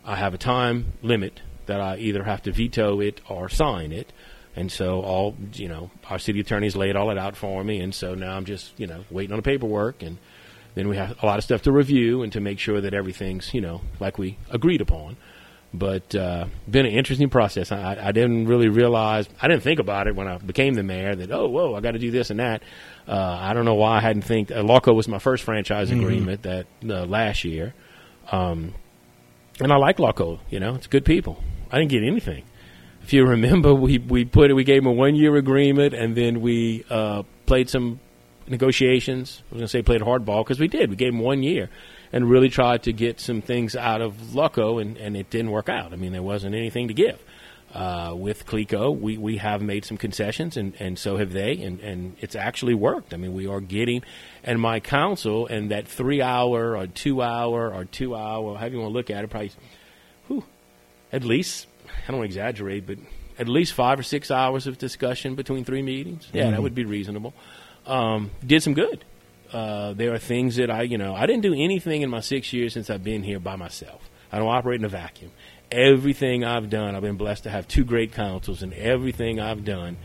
I 0.06 0.16
have 0.16 0.34
a 0.34 0.38
time 0.38 0.94
limit 1.02 1.42
that 1.66 1.82
I 1.82 1.98
either 1.98 2.24
have 2.24 2.42
to 2.44 2.54
veto 2.54 3.02
it 3.02 3.20
or 3.28 3.50
sign 3.50 3.92
it. 3.92 4.14
And 4.56 4.72
so 4.72 5.02
all 5.02 5.36
you 5.52 5.68
know, 5.68 5.92
our 6.10 6.18
city 6.18 6.40
attorneys 6.40 6.78
laid 6.78 6.96
all 6.96 7.12
it 7.12 7.18
out 7.18 7.36
for 7.36 7.62
me, 7.62 7.82
and 7.82 7.94
so 7.94 8.16
now 8.16 8.38
I'm 8.38 8.46
just 8.46 8.72
you 8.80 8.88
know 8.88 9.04
waiting 9.12 9.34
on 9.34 9.38
the 9.40 9.44
paperwork, 9.44 10.02
and 10.02 10.18
then 10.76 10.88
we 10.88 10.96
have 10.96 11.22
a 11.22 11.26
lot 11.26 11.40
of 11.40 11.44
stuff 11.44 11.64
to 11.64 11.74
review 11.74 12.24
and 12.24 12.32
to 12.32 12.40
make 12.40 12.58
sure 12.58 12.80
that 12.80 12.94
everything's 12.94 13.54
you 13.54 13.60
know 13.60 13.82
like 14.00 14.18
we 14.18 14.38
agreed 14.50 14.80
upon. 14.80 15.18
But 15.78 16.16
uh, 16.16 16.46
been 16.70 16.86
an 16.86 16.94
interesting 16.94 17.30
process. 17.30 17.72
I, 17.72 17.98
I 18.02 18.12
didn't 18.12 18.48
really 18.48 18.70
realize, 18.70 19.28
I 19.42 19.48
didn't 19.48 19.64
think 19.64 19.80
about 19.80 20.08
it 20.08 20.16
when 20.16 20.28
I 20.28 20.38
became 20.38 20.74
the 20.74 20.84
mayor 20.84 21.16
that 21.16 21.32
oh 21.32 21.48
whoa 21.48 21.76
I 21.76 21.82
got 21.82 21.92
to 21.92 22.00
do 22.00 22.12
this 22.12 22.30
and 22.30 22.40
that. 22.40 22.64
Uh, 23.08 23.38
I 23.40 23.54
don't 23.54 23.66
know 23.66 23.76
why 23.76 23.98
I 23.98 24.02
hadn't 24.02 24.24
think. 24.24 24.52
Uh, 24.52 24.64
was 24.64 25.08
my 25.08 25.20
first 25.20 25.44
franchise 25.44 25.92
agreement 25.92 26.44
that 26.44 26.66
uh, 26.88 27.06
last 27.06 27.44
year, 27.44 27.74
um, 28.32 28.74
and 29.60 29.72
I 29.72 29.78
like 29.78 29.98
Lawco. 29.98 30.40
You 30.50 30.60
know, 30.60 30.76
it's 30.76 30.88
good 30.88 31.06
people. 31.06 31.42
I 31.72 31.78
didn't 31.78 31.92
get 31.92 32.04
anything 32.04 32.44
if 33.06 33.14
you 33.14 33.24
remember, 33.24 33.72
we 33.76 34.00
we 34.00 34.26
put 34.26 34.54
we 34.56 34.64
gave 34.64 34.82
them 34.84 34.88
a 34.88 34.92
one 34.92 35.16
year 35.16 35.36
agreement, 35.36 35.94
and 35.94 36.16
then 36.16 36.42
we 36.42 36.84
uh, 36.90 37.22
played 37.46 37.70
some 37.70 38.00
negotiations. 38.48 39.44
I 39.52 39.54
was 39.54 39.60
going 39.60 39.62
to 39.62 39.68
say 39.68 39.84
played 39.84 40.02
hardball 40.02 40.44
because 40.44 40.60
we 40.60 40.68
did. 40.68 40.90
We 40.90 40.96
gave 40.96 41.12
them 41.12 41.22
one 41.22 41.44
year, 41.44 41.70
and 42.16 42.30
really 42.30 42.48
tried 42.48 42.82
to 42.84 42.94
get 42.94 43.20
some 43.20 43.42
things 43.42 43.76
out 43.76 44.00
of 44.00 44.14
Lucco, 44.34 44.82
and, 44.82 44.96
and 44.96 45.18
it 45.18 45.30
didn't 45.30 45.52
work 45.52 45.68
out. 45.68 45.92
I 45.92 45.98
mean, 45.98 46.14
there 46.14 46.24
wasn't 46.24 46.56
anything 46.56 46.88
to 46.88 46.94
give. 46.94 47.22
Uh, 47.74 48.14
with 48.16 48.46
Cleco, 48.46 48.98
we, 48.98 49.18
we 49.18 49.36
have 49.36 49.62
made 49.62 49.84
some 49.84 49.98
concessions, 49.98 50.56
and, 50.56 50.74
and 50.80 50.98
so 50.98 51.18
have 51.18 51.34
they, 51.34 51.62
and, 51.62 51.82
and 51.82 52.16
it's 52.22 52.34
actually 52.34 52.74
worked. 52.74 53.14
I 53.14 53.18
mean, 53.18 53.34
we 53.34 53.48
are 53.48 53.60
getting, 53.60 54.02
and 54.46 54.62
my 54.62 54.80
counsel, 54.80 55.46
and 55.48 55.72
that 55.72 55.90
three 55.90 56.22
hour 56.22 56.78
or 56.78 56.88
two 56.88 57.22
hour 57.22 57.74
or 57.74 57.84
two 57.84 58.16
hour, 58.16 58.56
however 58.56 58.76
you 58.76 58.82
want 58.82 58.92
to 58.92 58.94
look 58.94 59.10
at 59.10 59.26
it, 59.26 59.30
probably, 59.30 59.52
whew, 60.28 60.46
at 61.12 61.26
least, 61.26 61.68
I 62.08 62.14
don't 62.14 62.24
exaggerate, 62.24 62.88
but 62.88 62.98
at 63.38 63.50
least 63.50 63.74
five 63.74 64.00
or 64.00 64.04
six 64.04 64.32
hours 64.32 64.68
of 64.68 64.78
discussion 64.78 65.36
between 65.36 65.66
three 65.66 65.82
meetings. 65.82 66.30
Yeah, 66.32 66.44
mm-hmm. 66.44 66.52
that 66.52 66.62
would 66.62 66.76
be 66.76 66.86
reasonable. 66.86 67.34
Um, 67.86 68.32
did 68.46 68.64
some 68.64 68.74
good. 68.74 69.04
Uh, 69.52 69.94
there 69.94 70.14
are 70.14 70.18
things 70.18 70.56
that 70.58 70.70
I, 70.70 70.84
you 70.84 70.98
know, 70.98 71.16
I 71.16 71.26
didn't 71.26 71.44
do 71.44 71.54
anything 71.54 72.02
in 72.02 72.10
my 72.10 72.20
six 72.20 72.52
years 72.54 72.74
since 72.74 72.90
I've 72.90 73.04
been 73.04 73.24
here 73.24 73.40
by 73.40 73.56
myself. 73.56 74.10
I 74.32 74.40
don't 74.40 74.48
operate 74.48 74.80
in 74.80 74.86
a 74.86 74.90
vacuum 74.90 75.32
everything 75.72 76.44
I've 76.44 76.70
done, 76.70 76.96
I've 76.96 77.02
been 77.02 77.18
blessed 77.18 77.44
to 77.44 77.50
have 77.50 77.68
two 77.68 77.84
great 77.84 78.14
councils, 78.14 78.64
and 78.64 78.74
everything 78.74 79.40
I've 79.40 79.66
done, 79.66 79.98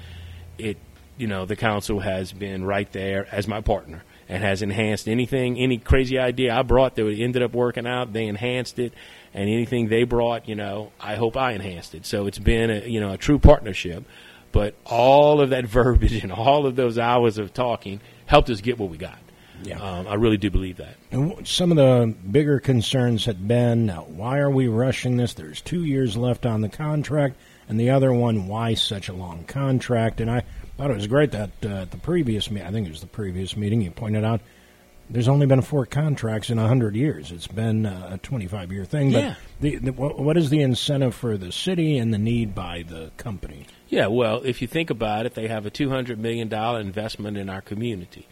it 0.58 0.76
you 1.16 1.26
know 1.26 1.44
the 1.44 1.56
council 1.56 2.00
has 2.00 2.32
been 2.32 2.64
right 2.64 2.90
there 2.92 3.26
as 3.30 3.46
my 3.46 3.60
partner 3.60 4.02
and 4.28 4.42
has 4.42 4.62
enhanced 4.62 5.08
anything, 5.08 5.58
any 5.58 5.76
crazy 5.76 6.18
idea 6.18 6.54
I 6.54 6.62
brought 6.62 6.94
that 6.96 7.06
ended 7.06 7.42
up 7.42 7.52
working 7.52 7.86
out. 7.86 8.12
They 8.12 8.26
enhanced 8.26 8.78
it, 8.78 8.92
and 9.34 9.48
anything 9.48 9.88
they 9.88 10.04
brought, 10.04 10.48
you 10.48 10.54
know, 10.54 10.92
I 11.00 11.16
hope 11.16 11.36
I 11.36 11.52
enhanced 11.52 11.94
it. 11.94 12.06
So 12.06 12.26
it's 12.26 12.38
been 12.38 12.70
a 12.70 12.80
you 12.86 13.00
know 13.00 13.12
a 13.12 13.18
true 13.18 13.38
partnership. 13.38 14.04
But 14.52 14.74
all 14.84 15.40
of 15.40 15.50
that 15.50 15.64
verbiage 15.66 16.24
and 16.24 16.32
all 16.32 16.66
of 16.66 16.74
those 16.74 16.98
hours 16.98 17.38
of 17.38 17.54
talking 17.54 18.00
helped 18.26 18.50
us 18.50 18.60
get 18.60 18.78
what 18.78 18.90
we 18.90 18.96
got. 18.96 19.18
Yeah. 19.62 19.80
Um, 19.80 20.06
I 20.08 20.14
really 20.14 20.36
do 20.36 20.50
believe 20.50 20.78
that. 20.78 20.96
And 21.10 21.46
some 21.46 21.70
of 21.70 21.76
the 21.76 22.14
bigger 22.30 22.60
concerns 22.60 23.24
had 23.24 23.46
been 23.46 23.86
now, 23.86 24.04
why 24.08 24.38
are 24.38 24.50
we 24.50 24.68
rushing 24.68 25.16
this? 25.16 25.34
There's 25.34 25.60
two 25.60 25.84
years 25.84 26.16
left 26.16 26.46
on 26.46 26.60
the 26.60 26.68
contract. 26.68 27.36
And 27.68 27.78
the 27.78 27.90
other 27.90 28.12
one, 28.12 28.48
why 28.48 28.74
such 28.74 29.08
a 29.08 29.12
long 29.12 29.44
contract? 29.44 30.20
And 30.20 30.30
I 30.30 30.42
thought 30.76 30.90
it 30.90 30.96
was 30.96 31.06
great 31.06 31.32
that 31.32 31.50
uh, 31.64 31.82
at 31.82 31.90
the 31.90 31.98
previous 31.98 32.50
meeting, 32.50 32.66
I 32.66 32.72
think 32.72 32.86
it 32.86 32.90
was 32.90 33.00
the 33.00 33.06
previous 33.06 33.56
meeting, 33.56 33.80
you 33.82 33.90
pointed 33.90 34.24
out 34.24 34.40
there's 35.10 35.28
only 35.28 35.46
been 35.46 35.60
four 35.60 35.86
contracts 35.86 36.50
in 36.50 36.58
100 36.58 36.94
years. 36.94 37.32
It's 37.32 37.48
been 37.48 37.84
uh, 37.84 38.10
a 38.12 38.18
25 38.18 38.72
year 38.72 38.84
thing. 38.84 39.12
But 39.12 39.22
yeah. 39.22 39.34
the, 39.60 39.76
the, 39.76 39.92
what 39.92 40.36
is 40.36 40.50
the 40.50 40.62
incentive 40.62 41.14
for 41.14 41.36
the 41.36 41.50
city 41.50 41.98
and 41.98 42.14
the 42.14 42.18
need 42.18 42.54
by 42.54 42.84
the 42.88 43.10
company? 43.16 43.66
Yeah, 43.88 44.06
well, 44.06 44.40
if 44.44 44.62
you 44.62 44.68
think 44.68 44.88
about 44.88 45.26
it, 45.26 45.34
they 45.34 45.48
have 45.48 45.66
a 45.66 45.70
$200 45.70 46.18
million 46.18 46.52
investment 46.52 47.36
in 47.36 47.50
our 47.50 47.60
community. 47.60 48.28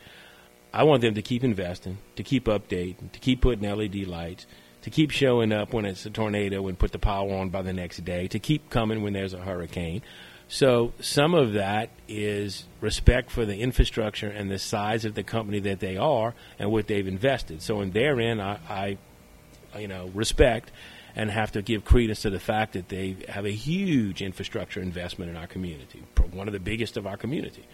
I 0.72 0.84
want 0.84 1.02
them 1.02 1.14
to 1.14 1.22
keep 1.22 1.44
investing, 1.44 1.98
to 2.16 2.22
keep 2.22 2.44
updating, 2.44 3.10
to 3.12 3.18
keep 3.18 3.40
putting 3.40 3.68
LED 3.68 4.06
lights, 4.06 4.46
to 4.82 4.90
keep 4.90 5.10
showing 5.10 5.52
up 5.52 5.72
when 5.72 5.84
it's 5.84 6.04
a 6.06 6.10
tornado 6.10 6.66
and 6.68 6.78
put 6.78 6.92
the 6.92 6.98
power 6.98 7.34
on 7.34 7.48
by 7.48 7.62
the 7.62 7.72
next 7.72 8.04
day, 8.04 8.28
to 8.28 8.38
keep 8.38 8.70
coming 8.70 9.02
when 9.02 9.12
there's 9.12 9.34
a 9.34 9.38
hurricane. 9.38 10.02
So 10.48 10.94
some 11.00 11.34
of 11.34 11.52
that 11.54 11.90
is 12.06 12.64
respect 12.80 13.30
for 13.30 13.44
the 13.44 13.58
infrastructure 13.58 14.28
and 14.28 14.50
the 14.50 14.58
size 14.58 15.04
of 15.04 15.14
the 15.14 15.22
company 15.22 15.60
that 15.60 15.80
they 15.80 15.96
are 15.96 16.34
and 16.58 16.70
what 16.70 16.86
they've 16.86 17.06
invested. 17.06 17.60
So 17.60 17.80
in 17.80 17.90
therein, 17.90 18.40
I, 18.40 18.58
I 18.68 19.78
you 19.78 19.88
know, 19.88 20.10
respect 20.14 20.70
and 21.14 21.30
have 21.30 21.52
to 21.52 21.62
give 21.62 21.84
credence 21.84 22.22
to 22.22 22.30
the 22.30 22.40
fact 22.40 22.74
that 22.74 22.88
they 22.88 23.16
have 23.28 23.44
a 23.44 23.50
huge 23.50 24.22
infrastructure 24.22 24.80
investment 24.80 25.30
in 25.30 25.36
our 25.36 25.46
community, 25.46 26.02
one 26.32 26.46
of 26.46 26.52
the 26.52 26.60
biggest 26.60 26.96
of 26.96 27.06
our 27.06 27.16
community. 27.16 27.66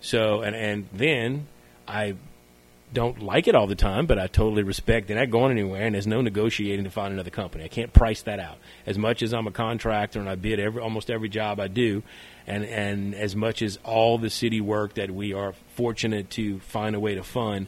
So 0.00 0.42
and 0.42 0.56
and 0.56 0.88
then 0.92 1.46
I 1.86 2.16
don't 2.92 3.20
like 3.20 3.48
it 3.48 3.54
all 3.54 3.66
the 3.66 3.74
time, 3.74 4.06
but 4.06 4.18
I 4.18 4.26
totally 4.26 4.62
respect. 4.62 5.08
They're 5.08 5.18
not 5.18 5.30
going 5.30 5.50
anywhere, 5.50 5.82
and 5.82 5.94
there's 5.94 6.06
no 6.06 6.20
negotiating 6.20 6.84
to 6.84 6.90
find 6.90 7.12
another 7.12 7.30
company. 7.30 7.64
I 7.64 7.68
can't 7.68 7.92
price 7.92 8.22
that 8.22 8.38
out. 8.38 8.58
As 8.86 8.96
much 8.96 9.22
as 9.22 9.34
I'm 9.34 9.46
a 9.46 9.52
contractor 9.52 10.20
and 10.20 10.28
I 10.28 10.36
bid 10.36 10.60
every 10.60 10.80
almost 10.80 11.10
every 11.10 11.28
job 11.28 11.58
I 11.58 11.68
do, 11.68 12.02
and 12.46 12.64
and 12.64 13.14
as 13.14 13.34
much 13.34 13.60
as 13.62 13.78
all 13.84 14.18
the 14.18 14.30
city 14.30 14.60
work 14.60 14.94
that 14.94 15.10
we 15.10 15.32
are 15.32 15.54
fortunate 15.74 16.30
to 16.30 16.60
find 16.60 16.94
a 16.94 17.00
way 17.00 17.14
to 17.14 17.22
fund 17.22 17.66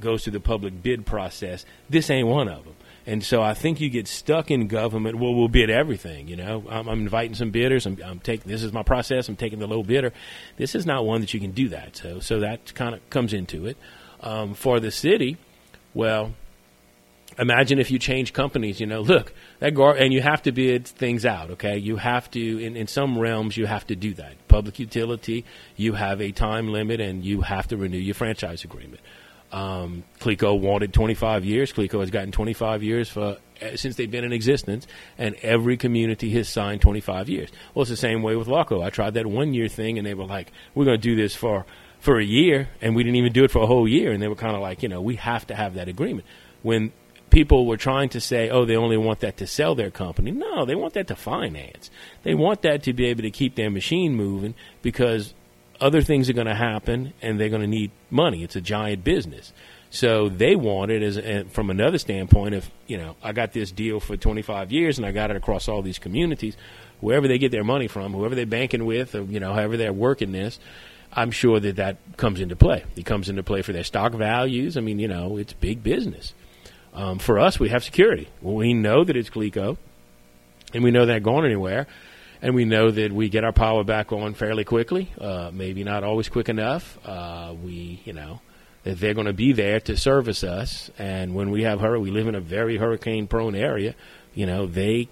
goes 0.00 0.24
through 0.24 0.32
the 0.32 0.40
public 0.40 0.82
bid 0.82 1.04
process, 1.04 1.66
this 1.90 2.08
ain't 2.08 2.28
one 2.28 2.48
of 2.48 2.64
them. 2.64 2.74
And 3.04 3.24
so 3.24 3.42
I 3.42 3.52
think 3.52 3.80
you 3.80 3.90
get 3.90 4.06
stuck 4.06 4.48
in 4.50 4.68
government. 4.68 5.18
Well, 5.18 5.34
we'll 5.34 5.48
bid 5.48 5.70
everything. 5.70 6.28
You 6.28 6.36
know, 6.36 6.64
I'm, 6.70 6.88
I'm 6.88 7.00
inviting 7.00 7.34
some 7.34 7.50
bidders. 7.50 7.84
I'm, 7.84 7.98
I'm, 8.04 8.20
taking 8.20 8.50
this 8.50 8.62
is 8.62 8.72
my 8.72 8.84
process. 8.84 9.28
I'm 9.28 9.34
taking 9.34 9.58
the 9.58 9.66
low 9.66 9.82
bidder. 9.82 10.12
This 10.56 10.76
is 10.76 10.86
not 10.86 11.04
one 11.04 11.20
that 11.20 11.34
you 11.34 11.40
can 11.40 11.50
do 11.50 11.68
that. 11.70 11.96
So 11.96 12.20
so 12.20 12.38
that 12.40 12.72
kind 12.74 12.94
of 12.94 13.10
comes 13.10 13.32
into 13.32 13.66
it 13.66 13.76
um, 14.22 14.54
for 14.54 14.80
the 14.80 14.90
city, 14.90 15.36
well, 15.94 16.32
imagine 17.38 17.78
if 17.78 17.90
you 17.90 17.98
change 17.98 18.32
companies. 18.32 18.80
You 18.80 18.86
know, 18.86 19.00
look 19.00 19.32
that 19.58 19.74
gar- 19.74 19.96
and 19.96 20.12
you 20.12 20.20
have 20.20 20.42
to 20.42 20.52
bid 20.52 20.86
things 20.86 21.24
out. 21.24 21.50
Okay, 21.52 21.78
you 21.78 21.96
have 21.96 22.30
to 22.32 22.58
in, 22.58 22.76
in 22.76 22.86
some 22.86 23.18
realms 23.18 23.56
you 23.56 23.66
have 23.66 23.86
to 23.88 23.96
do 23.96 24.14
that. 24.14 24.48
Public 24.48 24.78
utility, 24.78 25.44
you 25.76 25.94
have 25.94 26.20
a 26.20 26.32
time 26.32 26.72
limit, 26.72 27.00
and 27.00 27.24
you 27.24 27.42
have 27.42 27.68
to 27.68 27.76
renew 27.76 27.98
your 27.98 28.14
franchise 28.14 28.64
agreement. 28.64 29.00
Um, 29.52 30.04
Cleco 30.18 30.58
wanted 30.58 30.94
25 30.94 31.44
years. 31.44 31.74
Cleco 31.74 32.00
has 32.00 32.10
gotten 32.10 32.32
25 32.32 32.82
years 32.82 33.10
for 33.10 33.36
eh, 33.60 33.76
since 33.76 33.96
they've 33.96 34.10
been 34.10 34.24
in 34.24 34.32
existence, 34.32 34.86
and 35.18 35.34
every 35.42 35.76
community 35.76 36.30
has 36.30 36.48
signed 36.48 36.80
25 36.80 37.28
years. 37.28 37.50
Well, 37.74 37.82
it's 37.82 37.90
the 37.90 37.96
same 37.96 38.22
way 38.22 38.34
with 38.34 38.48
Lucco. 38.48 38.82
I 38.82 38.88
tried 38.88 39.14
that 39.14 39.26
one 39.26 39.52
year 39.52 39.68
thing, 39.68 39.98
and 39.98 40.06
they 40.06 40.14
were 40.14 40.24
like, 40.24 40.52
"We're 40.74 40.86
going 40.86 40.98
to 40.98 41.02
do 41.02 41.16
this 41.16 41.34
for 41.34 41.66
for 42.02 42.18
a 42.18 42.24
year, 42.24 42.68
and 42.80 42.96
we 42.96 43.04
didn't 43.04 43.14
even 43.14 43.32
do 43.32 43.44
it 43.44 43.52
for 43.52 43.62
a 43.62 43.66
whole 43.66 43.86
year. 43.86 44.10
And 44.10 44.20
they 44.20 44.26
were 44.26 44.34
kind 44.34 44.56
of 44.56 44.60
like, 44.60 44.82
you 44.82 44.88
know, 44.88 45.00
we 45.00 45.14
have 45.16 45.46
to 45.46 45.54
have 45.54 45.74
that 45.74 45.86
agreement. 45.86 46.26
When 46.62 46.92
people 47.30 47.64
were 47.64 47.76
trying 47.76 48.08
to 48.08 48.20
say, 48.20 48.50
oh, 48.50 48.64
they 48.64 48.74
only 48.74 48.96
want 48.96 49.20
that 49.20 49.36
to 49.36 49.46
sell 49.46 49.76
their 49.76 49.90
company. 49.92 50.32
No, 50.32 50.64
they 50.64 50.74
want 50.74 50.94
that 50.94 51.06
to 51.06 51.14
finance. 51.14 51.92
They 52.24 52.34
want 52.34 52.62
that 52.62 52.82
to 52.82 52.92
be 52.92 53.06
able 53.06 53.22
to 53.22 53.30
keep 53.30 53.54
their 53.54 53.70
machine 53.70 54.16
moving 54.16 54.56
because 54.82 55.32
other 55.80 56.02
things 56.02 56.28
are 56.28 56.32
going 56.32 56.48
to 56.48 56.56
happen 56.56 57.14
and 57.22 57.38
they're 57.38 57.48
going 57.48 57.62
to 57.62 57.68
need 57.68 57.92
money. 58.10 58.42
It's 58.42 58.56
a 58.56 58.60
giant 58.60 59.04
business. 59.04 59.52
So 59.90 60.28
they 60.28 60.56
want 60.56 60.90
it 60.90 61.02
as 61.04 61.52
from 61.52 61.70
another 61.70 61.98
standpoint. 61.98 62.56
If 62.56 62.68
you 62.88 62.98
know, 62.98 63.14
I 63.22 63.30
got 63.30 63.52
this 63.52 63.70
deal 63.70 64.00
for 64.00 64.16
25 64.16 64.72
years 64.72 64.98
and 64.98 65.06
I 65.06 65.12
got 65.12 65.30
it 65.30 65.36
across 65.36 65.68
all 65.68 65.82
these 65.82 66.00
communities, 66.00 66.56
wherever 67.00 67.28
they 67.28 67.38
get 67.38 67.52
their 67.52 67.62
money 67.62 67.86
from, 67.86 68.12
whoever 68.12 68.34
they're 68.34 68.44
banking 68.44 68.86
with, 68.86 69.14
or 69.14 69.22
you 69.22 69.38
know, 69.38 69.52
however 69.52 69.76
they're 69.76 69.92
working 69.92 70.32
this, 70.32 70.58
I'm 71.14 71.30
sure 71.30 71.60
that 71.60 71.76
that 71.76 71.98
comes 72.16 72.40
into 72.40 72.56
play. 72.56 72.84
It 72.96 73.04
comes 73.04 73.28
into 73.28 73.42
play 73.42 73.62
for 73.62 73.72
their 73.72 73.84
stock 73.84 74.12
values. 74.12 74.76
I 74.76 74.80
mean, 74.80 74.98
you 74.98 75.08
know, 75.08 75.36
it's 75.36 75.52
big 75.52 75.82
business. 75.82 76.32
Um, 76.94 77.18
for 77.18 77.38
us, 77.38 77.60
we 77.60 77.68
have 77.68 77.84
security. 77.84 78.28
We 78.40 78.74
know 78.74 79.04
that 79.04 79.16
it's 79.16 79.30
Cleco, 79.30 79.76
and 80.74 80.82
we 80.82 80.90
know 80.90 81.06
they're 81.06 81.20
going 81.20 81.44
anywhere, 81.44 81.86
and 82.40 82.54
we 82.54 82.64
know 82.64 82.90
that 82.90 83.12
we 83.12 83.28
get 83.28 83.44
our 83.44 83.52
power 83.52 83.84
back 83.84 84.12
on 84.12 84.34
fairly 84.34 84.64
quickly. 84.64 85.10
Uh, 85.18 85.50
maybe 85.52 85.84
not 85.84 86.04
always 86.04 86.28
quick 86.28 86.48
enough. 86.48 86.98
Uh, 87.06 87.54
we, 87.62 88.00
you 88.04 88.12
know, 88.12 88.40
that 88.84 88.98
they're 88.98 89.14
going 89.14 89.26
to 89.26 89.32
be 89.32 89.52
there 89.52 89.80
to 89.80 89.96
service 89.96 90.44
us, 90.44 90.90
and 90.98 91.34
when 91.34 91.50
we 91.50 91.62
have 91.62 91.80
her, 91.80 91.98
we 91.98 92.10
live 92.10 92.26
in 92.26 92.34
a 92.34 92.40
very 92.40 92.76
hurricane-prone 92.76 93.54
area. 93.54 93.94
You 94.34 94.46
know, 94.46 94.66
they 94.66 95.08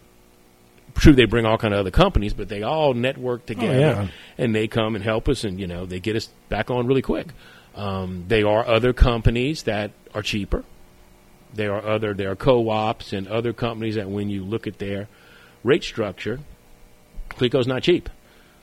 true 1.00 1.14
they 1.14 1.24
bring 1.24 1.46
all 1.46 1.58
kind 1.58 1.74
of 1.74 1.80
other 1.80 1.90
companies, 1.90 2.34
but 2.34 2.48
they 2.48 2.62
all 2.62 2.94
network 2.94 3.42
oh, 3.44 3.46
together, 3.46 3.74
oh, 3.74 4.02
yeah. 4.02 4.08
and 4.38 4.54
they 4.54 4.68
come 4.68 4.94
and 4.94 5.02
help 5.02 5.28
us, 5.28 5.44
and 5.44 5.58
you 5.58 5.66
know 5.66 5.86
they 5.86 5.98
get 5.98 6.14
us 6.14 6.28
back 6.48 6.70
on 6.70 6.86
really 6.86 7.02
quick. 7.02 7.28
Um, 7.74 8.24
they 8.28 8.42
are 8.42 8.66
other 8.66 8.92
companies 8.92 9.64
that 9.64 9.92
are 10.14 10.22
cheaper. 10.22 10.64
There 11.54 11.74
are 11.74 11.84
other 11.84 12.14
there 12.14 12.30
are 12.30 12.36
co-ops 12.36 13.12
and 13.12 13.26
other 13.26 13.52
companies 13.52 13.96
that 13.96 14.08
when 14.08 14.30
you 14.30 14.44
look 14.44 14.66
at 14.66 14.78
their 14.78 15.08
rate 15.64 15.82
structure, 15.82 16.38
Cleco's 17.30 17.66
not 17.66 17.82
cheap. 17.82 18.08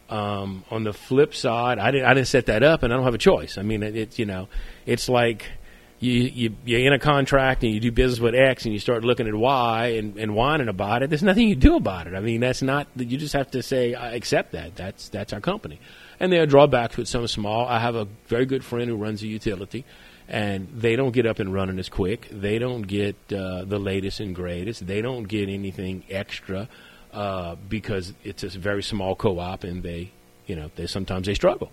Um, 0.10 0.64
on 0.72 0.86
the 0.86 0.94
flip 0.94 1.36
side, 1.36 1.80
I 1.80 1.92
didn't 1.92 2.08
I 2.08 2.14
didn't 2.14 2.28
set 2.28 2.46
that 2.46 2.64
up, 2.64 2.84
and 2.84 2.94
I 2.94 2.96
don't 2.96 3.06
have 3.06 3.16
a 3.16 3.18
choice. 3.18 3.58
I 3.58 3.64
mean, 3.64 3.84
it's 3.84 3.98
it, 3.98 4.20
you 4.20 4.26
know, 4.26 4.48
it's 4.86 5.10
like 5.10 5.52
you, 6.00 6.12
you 6.12 6.56
you're 6.64 6.82
in 6.82 6.94
a 6.94 7.00
contract 7.00 7.64
and 7.64 7.74
you 7.74 7.80
do 7.80 7.92
business 7.92 8.20
with 8.20 8.36
X 8.36 8.66
and 8.66 8.74
you 8.74 8.80
start 8.80 9.04
looking 9.04 9.28
at 9.28 9.34
Y 9.34 9.86
and, 9.88 10.18
and 10.18 10.36
whining 10.36 10.68
about 10.68 11.02
it. 11.02 11.10
There's 11.10 11.24
nothing 11.24 11.48
you 11.48 11.56
do 11.56 11.76
about 11.76 12.08
it. 12.08 12.14
I 12.14 12.20
mean, 12.20 12.42
that's 12.42 12.62
not. 12.62 12.88
You 12.96 13.18
just 13.18 13.34
have 13.34 13.52
to 13.52 13.64
say 13.64 13.96
I 13.96 14.14
accept 14.14 14.52
that. 14.52 14.76
That's 14.76 15.10
that's 15.10 15.34
our 15.34 15.42
company. 15.42 15.80
And 16.20 16.32
there 16.32 16.42
are 16.44 16.46
drawbacks 16.46 16.98
with 16.98 17.08
some 17.08 17.28
small. 17.28 17.68
I 17.68 17.80
have 17.80 17.96
a 17.96 18.08
very 18.28 18.46
good 18.46 18.64
friend 18.64 18.90
who 18.90 18.96
runs 18.96 19.24
a 19.24 19.28
utility, 19.28 19.86
and 20.28 20.68
they 20.74 20.96
don't 20.96 21.12
get 21.12 21.26
up 21.26 21.40
and 21.40 21.54
running 21.54 21.80
as 21.80 21.90
quick. 21.90 22.28
They 22.32 22.60
don't 22.60 22.84
get 22.84 23.16
uh, 23.32 23.66
the 23.66 23.80
latest 23.80 24.20
and 24.20 24.36
greatest. 24.36 24.86
They 24.86 25.02
don't 25.02 25.24
get 25.24 25.50
anything 25.50 26.04
extra 26.10 26.70
uh, 27.14 27.56
because 27.70 28.14
it's 28.24 28.44
a 28.44 28.50
very 28.50 28.84
small 28.84 29.16
co-op, 29.16 29.64
and 29.64 29.82
they, 29.82 30.12
you 30.46 30.56
know, 30.56 30.70
they 30.76 30.88
sometimes 30.88 31.28
they 31.28 31.34
struggle. 31.34 31.72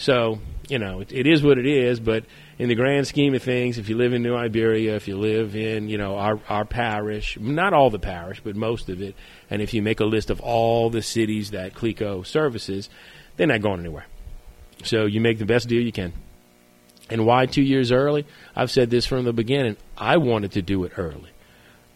So 0.00 0.40
you 0.70 0.78
know, 0.78 1.00
it, 1.00 1.12
it 1.12 1.26
is 1.26 1.42
what 1.42 1.58
it 1.58 1.66
is. 1.66 2.00
But 2.00 2.24
in 2.58 2.68
the 2.68 2.74
grand 2.74 3.06
scheme 3.06 3.34
of 3.34 3.42
things, 3.42 3.76
if 3.76 3.88
you 3.88 3.96
live 3.96 4.12
in 4.12 4.22
New 4.22 4.36
Iberia, 4.36 4.94
if 4.94 5.08
you 5.08 5.18
live 5.18 5.54
in 5.54 5.88
you 5.88 5.98
know 5.98 6.16
our 6.16 6.40
our 6.48 6.64
parish, 6.64 7.38
not 7.38 7.74
all 7.74 7.90
the 7.90 7.98
parish, 7.98 8.40
but 8.42 8.56
most 8.56 8.88
of 8.88 9.02
it, 9.02 9.14
and 9.50 9.60
if 9.60 9.74
you 9.74 9.82
make 9.82 10.00
a 10.00 10.04
list 10.04 10.30
of 10.30 10.40
all 10.40 10.88
the 10.88 11.02
cities 11.02 11.50
that 11.50 11.74
Cleco 11.74 12.24
services, 12.24 12.88
they're 13.36 13.46
not 13.46 13.60
going 13.60 13.80
anywhere. 13.80 14.06
So 14.84 15.04
you 15.04 15.20
make 15.20 15.38
the 15.38 15.44
best 15.44 15.68
deal 15.68 15.82
you 15.82 15.92
can. 15.92 16.14
And 17.10 17.26
why 17.26 17.46
two 17.46 17.62
years 17.62 17.90
early? 17.92 18.24
I've 18.54 18.70
said 18.70 18.88
this 18.88 19.04
from 19.04 19.24
the 19.24 19.32
beginning. 19.32 19.76
I 19.98 20.16
wanted 20.16 20.52
to 20.52 20.62
do 20.62 20.84
it 20.84 20.92
early. 20.96 21.30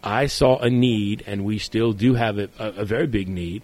I 0.02 0.26
saw 0.26 0.58
a 0.58 0.68
need, 0.68 1.22
and 1.26 1.44
we 1.44 1.58
still 1.58 1.92
do 1.92 2.14
have 2.14 2.38
a, 2.38 2.50
a, 2.58 2.68
a 2.80 2.84
very 2.84 3.06
big 3.06 3.28
need. 3.28 3.62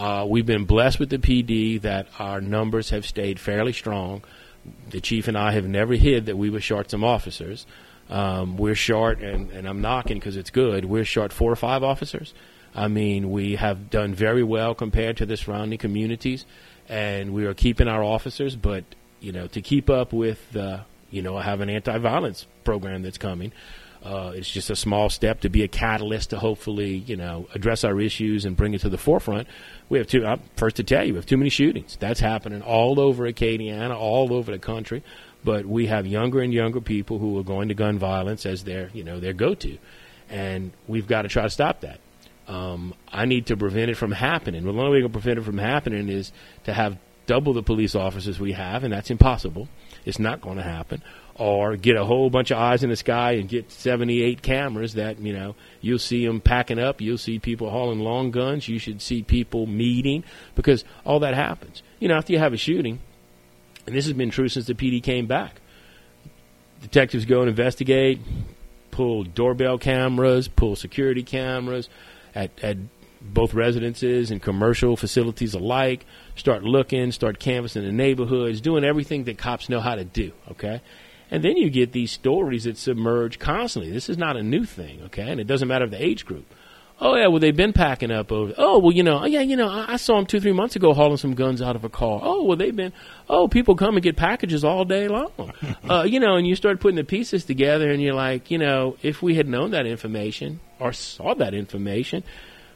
Uh, 0.00 0.24
we've 0.24 0.46
been 0.46 0.64
blessed 0.64 0.98
with 0.98 1.10
the 1.10 1.18
PD 1.18 1.78
that 1.82 2.06
our 2.18 2.40
numbers 2.40 2.88
have 2.88 3.04
stayed 3.04 3.38
fairly 3.38 3.74
strong. 3.74 4.24
The 4.88 4.98
chief 4.98 5.28
and 5.28 5.36
I 5.36 5.52
have 5.52 5.66
never 5.66 5.92
hid 5.92 6.24
that 6.24 6.38
we 6.38 6.48
were 6.48 6.62
short 6.62 6.90
some 6.90 7.04
officers. 7.04 7.66
Um, 8.08 8.56
we're 8.56 8.74
short, 8.74 9.20
and, 9.20 9.50
and 9.50 9.68
I'm 9.68 9.82
knocking 9.82 10.18
because 10.18 10.38
it's 10.38 10.48
good. 10.48 10.86
We're 10.86 11.04
short 11.04 11.34
four 11.34 11.52
or 11.52 11.56
five 11.56 11.82
officers. 11.82 12.32
I 12.74 12.88
mean, 12.88 13.30
we 13.30 13.56
have 13.56 13.90
done 13.90 14.14
very 14.14 14.42
well 14.42 14.74
compared 14.74 15.18
to 15.18 15.26
the 15.26 15.36
surrounding 15.36 15.78
communities, 15.78 16.46
and 16.88 17.34
we 17.34 17.44
are 17.44 17.52
keeping 17.52 17.86
our 17.86 18.02
officers. 18.02 18.56
But 18.56 18.84
you 19.20 19.32
know, 19.32 19.48
to 19.48 19.60
keep 19.60 19.90
up 19.90 20.14
with 20.14 20.56
uh, 20.56 20.80
you 21.10 21.20
know, 21.20 21.36
I 21.36 21.42
have 21.42 21.60
an 21.60 21.68
anti-violence 21.68 22.46
program 22.64 23.02
that's 23.02 23.18
coming. 23.18 23.52
Uh, 24.02 24.32
it's 24.34 24.50
just 24.50 24.70
a 24.70 24.76
small 24.76 25.10
step 25.10 25.40
to 25.40 25.50
be 25.50 25.62
a 25.62 25.68
catalyst 25.68 26.30
to 26.30 26.38
hopefully, 26.38 26.94
you 26.94 27.16
know, 27.16 27.46
address 27.54 27.84
our 27.84 28.00
issues 28.00 28.46
and 28.46 28.56
bring 28.56 28.72
it 28.72 28.80
to 28.80 28.88
the 28.88 28.96
forefront. 28.96 29.46
We 29.90 29.98
have 29.98 30.06
two. 30.06 30.24
I'm 30.24 30.40
first 30.56 30.76
to 30.76 30.84
tell 30.84 31.04
you, 31.04 31.12
we 31.12 31.18
have 31.18 31.26
too 31.26 31.36
many 31.36 31.50
shootings. 31.50 31.96
That's 32.00 32.20
happening 32.20 32.62
all 32.62 32.98
over 32.98 33.30
Acadiana, 33.30 33.94
all 33.94 34.32
over 34.32 34.52
the 34.52 34.58
country. 34.58 35.02
But 35.44 35.66
we 35.66 35.86
have 35.86 36.06
younger 36.06 36.40
and 36.40 36.52
younger 36.52 36.80
people 36.80 37.18
who 37.18 37.38
are 37.38 37.44
going 37.44 37.68
to 37.68 37.74
gun 37.74 37.98
violence 37.98 38.46
as 38.46 38.64
their, 38.64 38.90
you 38.92 39.04
know, 39.04 39.20
their 39.20 39.32
go-to, 39.32 39.78
and 40.28 40.72
we've 40.86 41.06
got 41.06 41.22
to 41.22 41.28
try 41.28 41.42
to 41.44 41.50
stop 41.50 41.80
that. 41.80 42.00
Um, 42.46 42.94
I 43.10 43.26
need 43.26 43.46
to 43.46 43.56
prevent 43.56 43.90
it 43.90 43.96
from 43.96 44.12
happening. 44.12 44.64
Well, 44.64 44.74
the 44.74 44.80
only 44.80 44.98
way 44.98 45.02
to 45.02 45.08
prevent 45.08 45.38
it 45.38 45.42
from 45.42 45.58
happening 45.58 46.08
is 46.08 46.32
to 46.64 46.74
have 46.74 46.98
double 47.26 47.52
the 47.52 47.62
police 47.62 47.94
officers 47.94 48.40
we 48.40 48.52
have, 48.52 48.82
and 48.82 48.92
that's 48.92 49.10
impossible. 49.10 49.68
It's 50.04 50.18
not 50.18 50.40
going 50.40 50.56
to 50.56 50.62
happen. 50.62 51.02
Or 51.34 51.76
get 51.76 51.96
a 51.96 52.04
whole 52.04 52.28
bunch 52.28 52.50
of 52.50 52.58
eyes 52.58 52.82
in 52.82 52.90
the 52.90 52.96
sky 52.96 53.32
and 53.32 53.48
get 53.48 53.70
78 53.70 54.42
cameras 54.42 54.94
that, 54.94 55.18
you 55.20 55.32
know, 55.32 55.54
you'll 55.80 55.98
see 55.98 56.26
them 56.26 56.40
packing 56.40 56.78
up. 56.78 57.00
You'll 57.00 57.18
see 57.18 57.38
people 57.38 57.70
hauling 57.70 58.00
long 58.00 58.30
guns. 58.30 58.68
You 58.68 58.78
should 58.78 59.00
see 59.00 59.22
people 59.22 59.66
meeting 59.66 60.24
because 60.54 60.84
all 61.04 61.20
that 61.20 61.34
happens. 61.34 61.82
You 61.98 62.08
know, 62.08 62.16
after 62.16 62.32
you 62.32 62.38
have 62.38 62.52
a 62.52 62.58
shooting, 62.58 63.00
and 63.86 63.96
this 63.96 64.04
has 64.04 64.12
been 64.12 64.30
true 64.30 64.48
since 64.48 64.66
the 64.66 64.74
PD 64.74 65.02
came 65.02 65.26
back, 65.26 65.60
detectives 66.82 67.24
go 67.24 67.40
and 67.40 67.48
investigate, 67.48 68.20
pull 68.90 69.24
doorbell 69.24 69.78
cameras, 69.78 70.46
pull 70.46 70.76
security 70.76 71.22
cameras 71.22 71.88
at, 72.34 72.50
at 72.62 72.76
both 73.20 73.54
residences 73.54 74.30
and 74.30 74.42
commercial 74.42 74.96
facilities 74.96 75.54
alike, 75.54 76.06
start 76.36 76.62
looking, 76.62 77.12
start 77.12 77.38
canvassing 77.38 77.84
the 77.84 77.92
neighborhoods, 77.92 78.60
doing 78.60 78.84
everything 78.84 79.24
that 79.24 79.38
cops 79.38 79.68
know 79.68 79.80
how 79.80 79.94
to 79.94 80.04
do, 80.04 80.32
okay? 80.50 80.80
And 81.30 81.44
then 81.44 81.56
you 81.56 81.70
get 81.70 81.92
these 81.92 82.10
stories 82.10 82.64
that 82.64 82.76
submerge 82.76 83.38
constantly. 83.38 83.92
This 83.92 84.08
is 84.08 84.18
not 84.18 84.36
a 84.36 84.42
new 84.42 84.64
thing, 84.64 85.02
okay? 85.04 85.30
And 85.30 85.40
it 85.40 85.46
doesn't 85.46 85.68
matter 85.68 85.86
the 85.86 86.02
age 86.02 86.24
group. 86.24 86.46
Oh 87.02 87.16
yeah, 87.16 87.28
well 87.28 87.40
they've 87.40 87.56
been 87.56 87.72
packing 87.72 88.10
up 88.10 88.30
over. 88.30 88.52
Oh 88.58 88.78
well, 88.78 88.92
you 88.92 89.02
know, 89.02 89.20
oh, 89.20 89.24
yeah, 89.24 89.40
you 89.40 89.56
know, 89.56 89.68
I, 89.68 89.94
I 89.94 89.96
saw 89.96 90.16
them 90.16 90.26
two, 90.26 90.38
three 90.38 90.52
months 90.52 90.76
ago 90.76 90.92
hauling 90.92 91.16
some 91.16 91.34
guns 91.34 91.62
out 91.62 91.74
of 91.74 91.82
a 91.82 91.88
car. 91.88 92.20
Oh 92.22 92.44
well, 92.44 92.58
they've 92.58 92.76
been. 92.76 92.92
Oh, 93.26 93.48
people 93.48 93.74
come 93.74 93.96
and 93.96 94.02
get 94.02 94.16
packages 94.16 94.64
all 94.64 94.84
day 94.84 95.08
long. 95.08 95.32
uh, 95.88 96.02
you 96.02 96.20
know, 96.20 96.36
and 96.36 96.46
you 96.46 96.54
start 96.54 96.78
putting 96.78 96.96
the 96.96 97.04
pieces 97.04 97.44
together, 97.46 97.90
and 97.90 98.02
you're 98.02 98.14
like, 98.14 98.50
you 98.50 98.58
know, 98.58 98.98
if 99.02 99.22
we 99.22 99.34
had 99.34 99.48
known 99.48 99.70
that 99.70 99.86
information 99.86 100.60
or 100.78 100.92
saw 100.92 101.34
that 101.34 101.54
information, 101.54 102.22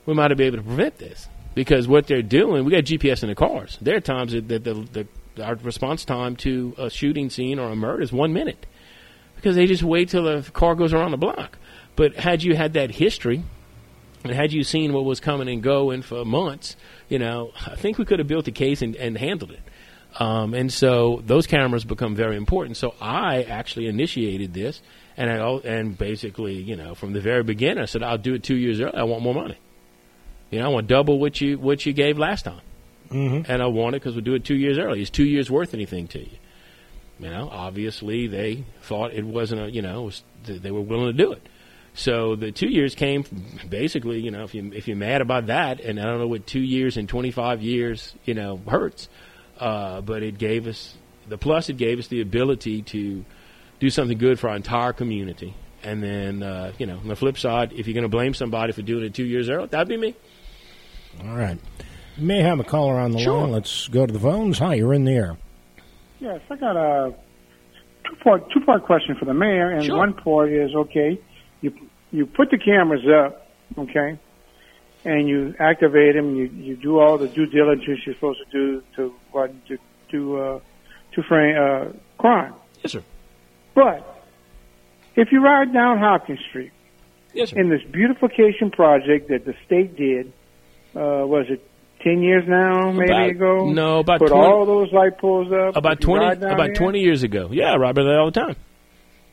we 0.06 0.14
might 0.14 0.30
have 0.30 0.38
been 0.38 0.48
able 0.48 0.58
to 0.58 0.62
prevent 0.62 0.98
this 0.98 1.28
because 1.54 1.86
what 1.86 2.06
they're 2.06 2.22
doing, 2.22 2.64
we 2.64 2.72
got 2.72 2.84
GPS 2.84 3.22
in 3.22 3.28
the 3.28 3.34
cars. 3.34 3.78
There 3.80 3.96
are 3.96 4.00
times 4.00 4.32
that 4.32 4.48
the, 4.48 4.58
the, 4.58 5.06
the, 5.34 5.44
our 5.44 5.54
response 5.56 6.04
time 6.04 6.36
to 6.36 6.74
a 6.78 6.90
shooting 6.90 7.30
scene 7.30 7.58
or 7.58 7.70
a 7.70 7.76
murder 7.76 8.02
is 8.02 8.12
one 8.12 8.32
minute 8.32 8.66
because 9.36 9.56
they 9.56 9.66
just 9.66 9.82
wait 9.82 10.08
till 10.08 10.24
the 10.24 10.50
car 10.52 10.74
goes 10.74 10.92
around 10.92 11.10
the 11.10 11.16
block. 11.16 11.58
But 11.96 12.16
had 12.16 12.42
you 12.42 12.56
had 12.56 12.72
that 12.72 12.90
history, 12.90 13.44
and 14.24 14.32
had 14.32 14.52
you 14.52 14.64
seen 14.64 14.92
what 14.92 15.04
was 15.04 15.20
coming 15.20 15.48
and 15.48 15.62
going 15.62 16.02
for 16.02 16.24
months, 16.24 16.76
you 17.08 17.18
know, 17.18 17.52
I 17.66 17.76
think 17.76 17.98
we 17.98 18.04
could 18.04 18.18
have 18.18 18.26
built 18.26 18.48
a 18.48 18.52
case 18.52 18.80
and, 18.82 18.96
and 18.96 19.18
handled 19.18 19.52
it. 19.52 19.60
Um, 20.18 20.54
and 20.54 20.72
so 20.72 21.22
those 21.26 21.46
cameras 21.46 21.84
become 21.84 22.14
very 22.14 22.36
important. 22.36 22.76
So 22.76 22.94
I 23.00 23.42
actually 23.42 23.86
initiated 23.86 24.54
this, 24.54 24.80
and 25.16 25.30
I 25.30 25.36
and 25.64 25.98
basically, 25.98 26.54
you 26.54 26.76
know, 26.76 26.94
from 26.94 27.12
the 27.12 27.20
very 27.20 27.42
beginning, 27.42 27.82
I 27.82 27.86
said 27.86 28.02
I'll 28.02 28.18
do 28.18 28.34
it 28.34 28.42
two 28.42 28.56
years 28.56 28.80
early. 28.80 28.94
I 28.94 29.02
want 29.02 29.22
more 29.22 29.34
money. 29.34 29.58
You 30.54 30.60
know, 30.60 30.66
I 30.66 30.68
want 30.68 30.86
double 30.86 31.18
what 31.18 31.40
you 31.40 31.58
what 31.58 31.84
you 31.84 31.92
gave 31.92 32.18
last 32.18 32.44
time, 32.44 32.60
Mm-hmm. 33.10 33.50
and 33.50 33.62
I 33.62 33.66
want 33.66 33.94
it 33.96 34.02
because 34.02 34.16
we 34.16 34.22
do 34.22 34.34
it 34.34 34.44
two 34.44 34.54
years 34.56 34.78
early. 34.78 35.02
Is 35.02 35.10
two 35.10 35.24
years 35.24 35.50
worth 35.50 35.74
anything 35.74 36.08
to 36.08 36.20
you? 36.20 36.36
You 37.20 37.30
know, 37.30 37.48
obviously 37.50 38.26
they 38.26 38.64
thought 38.82 39.12
it 39.12 39.24
wasn't 39.24 39.62
a 39.62 39.70
you 39.70 39.82
know 39.82 40.02
was, 40.04 40.22
they 40.44 40.70
were 40.70 40.80
willing 40.80 41.06
to 41.06 41.12
do 41.12 41.32
it. 41.32 41.42
So 41.94 42.34
the 42.34 42.50
two 42.50 42.68
years 42.68 42.94
came 42.94 43.24
basically. 43.68 44.20
You 44.20 44.30
know, 44.30 44.44
if 44.44 44.54
you 44.54 44.72
if 44.74 44.88
you're 44.88 44.96
mad 44.96 45.20
about 45.20 45.46
that, 45.46 45.80
and 45.80 45.98
I 46.00 46.04
don't 46.04 46.18
know 46.18 46.26
what 46.28 46.46
two 46.46 46.60
years 46.62 46.96
and 46.96 47.08
25 47.08 47.62
years 47.62 48.14
you 48.24 48.34
know 48.34 48.60
hurts, 48.68 49.08
uh, 49.60 50.00
but 50.00 50.22
it 50.22 50.38
gave 50.38 50.66
us 50.66 50.94
the 51.28 51.38
plus. 51.38 51.68
It 51.68 51.76
gave 51.76 51.98
us 51.98 52.08
the 52.08 52.20
ability 52.20 52.82
to 52.82 53.24
do 53.80 53.90
something 53.90 54.18
good 54.18 54.38
for 54.38 54.48
our 54.50 54.56
entire 54.56 54.92
community. 54.92 55.54
And 55.82 56.02
then, 56.02 56.42
uh, 56.42 56.72
you 56.78 56.86
know, 56.86 56.96
on 56.96 57.08
the 57.08 57.16
flip 57.16 57.36
side, 57.36 57.72
if 57.74 57.86
you're 57.86 57.92
going 57.94 58.04
to 58.04 58.08
blame 58.08 58.32
somebody 58.32 58.72
for 58.72 58.80
doing 58.80 59.04
it 59.04 59.12
two 59.14 59.24
years 59.26 59.50
early, 59.50 59.66
that'd 59.66 59.86
be 59.86 59.98
me. 59.98 60.14
All 61.22 61.36
right. 61.36 61.58
You 62.16 62.26
may 62.26 62.40
have 62.42 62.60
a 62.60 62.64
caller 62.64 62.94
on 62.98 63.12
the 63.12 63.18
Sure. 63.18 63.40
line. 63.42 63.52
Let's 63.52 63.88
go 63.88 64.06
to 64.06 64.12
the 64.12 64.18
phones. 64.20 64.58
Hi, 64.58 64.74
you're 64.74 64.94
in 64.94 65.04
the 65.04 65.12
air. 65.12 65.36
Yes, 66.20 66.40
I 66.50 66.56
got 66.56 66.76
a 66.76 67.14
two 68.04 68.16
part 68.16 68.50
two 68.50 68.60
part 68.60 68.84
question 68.84 69.16
for 69.16 69.24
the 69.24 69.34
mayor, 69.34 69.70
and 69.70 69.84
Sure. 69.84 69.96
one 69.96 70.14
part 70.14 70.50
is 70.52 70.74
okay. 70.74 71.18
You 71.60 71.72
you 72.12 72.26
put 72.26 72.50
the 72.50 72.58
cameras 72.58 73.06
up, 73.08 73.48
okay, 73.76 74.16
and 75.04 75.28
you 75.28 75.54
activate 75.58 76.14
them. 76.14 76.36
You 76.36 76.44
you 76.46 76.76
do 76.76 76.98
all 77.00 77.18
the 77.18 77.28
due 77.28 77.46
diligence 77.46 78.00
you're 78.06 78.14
supposed 78.14 78.40
to 78.44 78.50
do 78.52 78.82
to 78.96 79.14
what 79.32 79.50
to 79.66 79.78
to 80.12 80.38
uh, 80.40 80.60
to 81.14 81.22
frame 81.24 81.56
uh, 81.56 81.84
crime. 82.18 82.54
Yes, 82.82 82.92
sir. 82.92 83.02
But 83.74 84.24
if 85.16 85.32
you 85.32 85.42
ride 85.42 85.72
down 85.72 85.98
Hopkins 85.98 86.40
Street 86.48 86.70
Yes, 87.32 87.50
sir. 87.50 87.58
in 87.58 87.68
this 87.70 87.82
beautification 87.82 88.70
project 88.70 89.28
that 89.30 89.44
the 89.44 89.54
state 89.66 89.96
did, 89.96 90.32
uh, 90.96 91.26
was 91.26 91.46
it 91.48 91.66
ten 92.02 92.22
years 92.22 92.44
now, 92.46 92.90
maybe 92.92 93.10
About- 93.12 93.30
ago? 93.30 93.70
no, 93.70 93.98
about 94.00 94.20
put 94.20 94.28
20 94.28 94.44
all 94.46 94.66
those 94.66 94.92
light 94.92 95.18
poles 95.18 95.52
up. 95.52 95.76
About 95.76 96.00
twenty 96.00 96.24
about 96.26 96.56
there- 96.58 96.74
twenty 96.74 97.00
years 97.00 97.22
ago. 97.22 97.48
Yeah, 97.52 97.74
Robert, 97.76 98.04
that 98.04 98.16
all 98.18 98.30
the 98.30 98.40
time. 98.40 98.56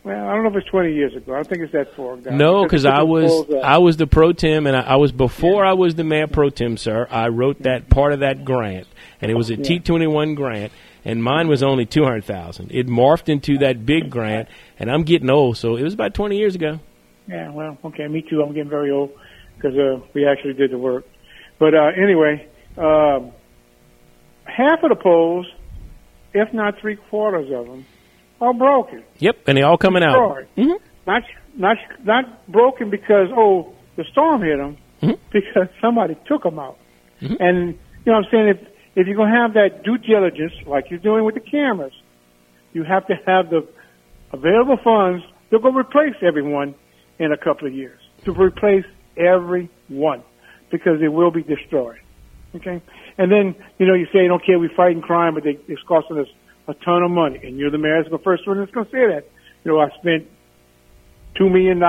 Well, 0.03 0.27
I 0.27 0.33
don't 0.33 0.41
know 0.43 0.49
if 0.49 0.55
it's 0.55 0.67
20 0.69 0.93
years 0.93 1.15
ago. 1.15 1.33
I 1.33 1.35
don't 1.35 1.47
think 1.47 1.61
it's 1.61 1.73
that 1.73 1.93
far 1.95 2.15
ago. 2.15 2.31
No, 2.31 2.63
because 2.63 2.85
I 2.85 3.03
was. 3.03 3.31
I 3.63 3.77
was 3.77 3.97
the 3.97 4.07
pro 4.07 4.33
tem, 4.33 4.65
and 4.65 4.75
I, 4.75 4.81
I 4.81 4.95
was 4.95 5.11
before 5.11 5.63
I 5.63 5.73
was 5.73 5.93
the 5.93 6.03
mayor 6.03 6.25
pro 6.25 6.49
tem, 6.49 6.75
sir. 6.77 7.07
I 7.11 7.27
wrote 7.27 7.61
that 7.63 7.87
part 7.87 8.11
of 8.13 8.21
that 8.21 8.43
grant, 8.43 8.87
and 9.21 9.29
it 9.29 9.35
was 9.35 9.51
a 9.51 9.57
T 9.57 9.77
twenty 9.79 10.07
one 10.07 10.33
grant, 10.33 10.71
and 11.05 11.23
mine 11.23 11.47
was 11.47 11.61
only 11.61 11.85
two 11.85 12.03
hundred 12.03 12.23
thousand. 12.25 12.71
It 12.71 12.87
morphed 12.87 13.29
into 13.29 13.59
that 13.59 13.85
big 13.85 14.09
grant, 14.09 14.49
and 14.79 14.89
I'm 14.89 15.03
getting 15.03 15.29
old, 15.29 15.57
so 15.57 15.75
it 15.75 15.83
was 15.83 15.93
about 15.93 16.15
twenty 16.15 16.37
years 16.37 16.55
ago. 16.55 16.79
Yeah, 17.27 17.51
well, 17.51 17.77
okay, 17.85 18.07
me 18.07 18.23
too. 18.27 18.41
I'm 18.41 18.53
getting 18.55 18.71
very 18.71 18.89
old 18.89 19.11
because 19.55 19.77
uh, 19.77 19.99
we 20.15 20.25
actually 20.25 20.53
did 20.53 20.71
the 20.71 20.79
work. 20.79 21.05
But 21.61 21.75
uh, 21.75 21.91
anyway, 21.95 22.47
um, 22.75 23.31
half 24.45 24.81
of 24.81 24.89
the 24.89 24.95
poles, 24.99 25.45
if 26.33 26.51
not 26.55 26.79
three 26.81 26.95
quarters 26.95 27.51
of 27.53 27.67
them, 27.67 27.85
are 28.41 28.51
broken. 28.51 29.03
Yep, 29.19 29.35
and 29.45 29.59
they 29.59 29.61
all 29.61 29.77
coming 29.77 30.01
out. 30.03 30.13
Destroyed. 30.13 30.47
Mhm. 30.57 30.79
Not 31.05 31.23
not 31.55 31.77
not 32.03 32.47
broken 32.51 32.89
because 32.89 33.27
oh 33.37 33.73
the 33.95 34.03
storm 34.05 34.41
hit 34.41 34.57
them, 34.57 34.75
Mhm. 35.03 35.19
because 35.31 35.67
somebody 35.79 36.15
took 36.25 36.41
them 36.41 36.57
out. 36.57 36.77
Mhm. 37.21 37.37
And 37.39 37.57
you 37.67 38.11
know 38.11 38.13
what 38.13 38.25
I'm 38.25 38.31
saying 38.31 38.47
if 38.47 38.57
if 38.95 39.05
you're 39.05 39.15
gonna 39.17 39.39
have 39.39 39.53
that 39.53 39.83
due 39.83 39.99
diligence 39.99 40.53
like 40.65 40.89
you're 40.89 40.97
doing 40.97 41.23
with 41.25 41.35
the 41.35 41.41
cameras, 41.41 41.93
you 42.73 42.81
have 42.85 43.05
to 43.05 43.13
have 43.27 43.51
the 43.51 43.67
available 44.33 44.77
funds 44.77 45.23
to 45.51 45.59
go 45.59 45.69
replace 45.69 46.15
everyone 46.23 46.73
in 47.19 47.31
a 47.31 47.37
couple 47.37 47.67
of 47.67 47.73
years. 47.75 47.99
To 48.25 48.31
replace 48.31 48.85
every 49.15 49.69
one 49.89 50.23
because 50.71 51.01
it 51.01 51.09
will 51.09 51.31
be 51.31 51.43
destroyed. 51.43 51.99
Okay? 52.55 52.81
And 53.17 53.31
then, 53.31 53.55
you 53.77 53.85
know, 53.85 53.93
you 53.93 54.07
say, 54.13 54.29
okay, 54.29 54.55
we're 54.55 54.75
fighting 54.75 55.01
crime, 55.01 55.35
but 55.35 55.43
they, 55.43 55.57
it's 55.67 55.81
costing 55.83 56.17
us 56.19 56.27
a 56.67 56.73
ton 56.73 57.03
of 57.03 57.11
money. 57.11 57.39
And 57.43 57.57
you're 57.57 57.71
the 57.71 57.77
mayor, 57.77 58.03
the 58.09 58.17
first 58.17 58.47
one 58.47 58.59
that's 58.59 58.71
going 58.71 58.85
to 58.85 58.91
say 58.91 59.07
that. 59.07 59.25
You 59.63 59.71
know, 59.71 59.79
I 59.79 59.89
spent 59.99 60.27
$2 61.39 61.51
million, 61.51 61.79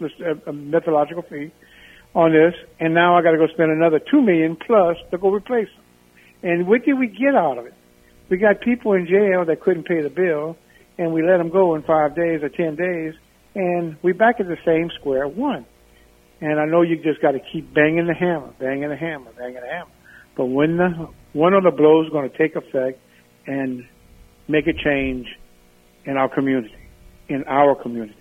this, 0.00 0.12
uh, 0.20 0.50
a, 0.50 0.52
methodological 0.52 1.22
fee, 1.22 1.52
on 2.14 2.32
this, 2.32 2.54
and 2.80 2.94
now 2.94 3.16
I 3.16 3.22
got 3.22 3.32
to 3.32 3.38
go 3.38 3.46
spend 3.48 3.70
another 3.70 4.00
2 4.00 4.22
million 4.22 4.56
plus 4.56 4.96
to 5.10 5.18
go 5.18 5.30
replace 5.30 5.68
them. 5.68 5.84
And 6.42 6.66
what 6.66 6.84
did 6.84 6.94
we 6.98 7.08
get 7.08 7.34
out 7.34 7.58
of 7.58 7.66
it? 7.66 7.74
we 8.28 8.36
got 8.36 8.60
people 8.60 8.92
in 8.92 9.06
jail 9.06 9.44
that 9.44 9.60
couldn't 9.60 9.84
pay 9.84 10.02
the 10.02 10.10
bill, 10.10 10.56
and 10.98 11.12
we 11.12 11.22
let 11.22 11.38
them 11.38 11.50
go 11.50 11.74
in 11.74 11.82
five 11.82 12.16
days 12.16 12.42
or 12.42 12.48
ten 12.48 12.74
days, 12.74 13.14
and 13.54 13.96
we 14.02 14.12
back 14.12 14.40
at 14.40 14.46
the 14.46 14.58
same 14.64 14.90
square 14.98 15.28
one. 15.28 15.66
And 16.40 16.60
I 16.60 16.66
know 16.66 16.82
you 16.82 16.96
just 16.96 17.22
got 17.22 17.32
to 17.32 17.40
keep 17.40 17.72
banging 17.72 18.06
the 18.06 18.14
hammer, 18.14 18.52
banging 18.58 18.88
the 18.88 18.96
hammer, 18.96 19.30
banging 19.32 19.60
the 19.60 19.66
hammer. 19.66 19.90
But 20.36 20.46
when 20.46 20.76
the 20.76 21.08
one 21.32 21.54
of 21.54 21.64
the 21.64 21.70
blows 21.70 22.06
is 22.06 22.12
going 22.12 22.30
to 22.30 22.36
take 22.36 22.56
effect 22.56 22.98
and 23.46 23.86
make 24.48 24.66
a 24.66 24.72
change 24.72 25.26
in 26.04 26.16
our 26.16 26.28
community, 26.28 26.74
in 27.28 27.44
our 27.44 27.74
community, 27.74 28.16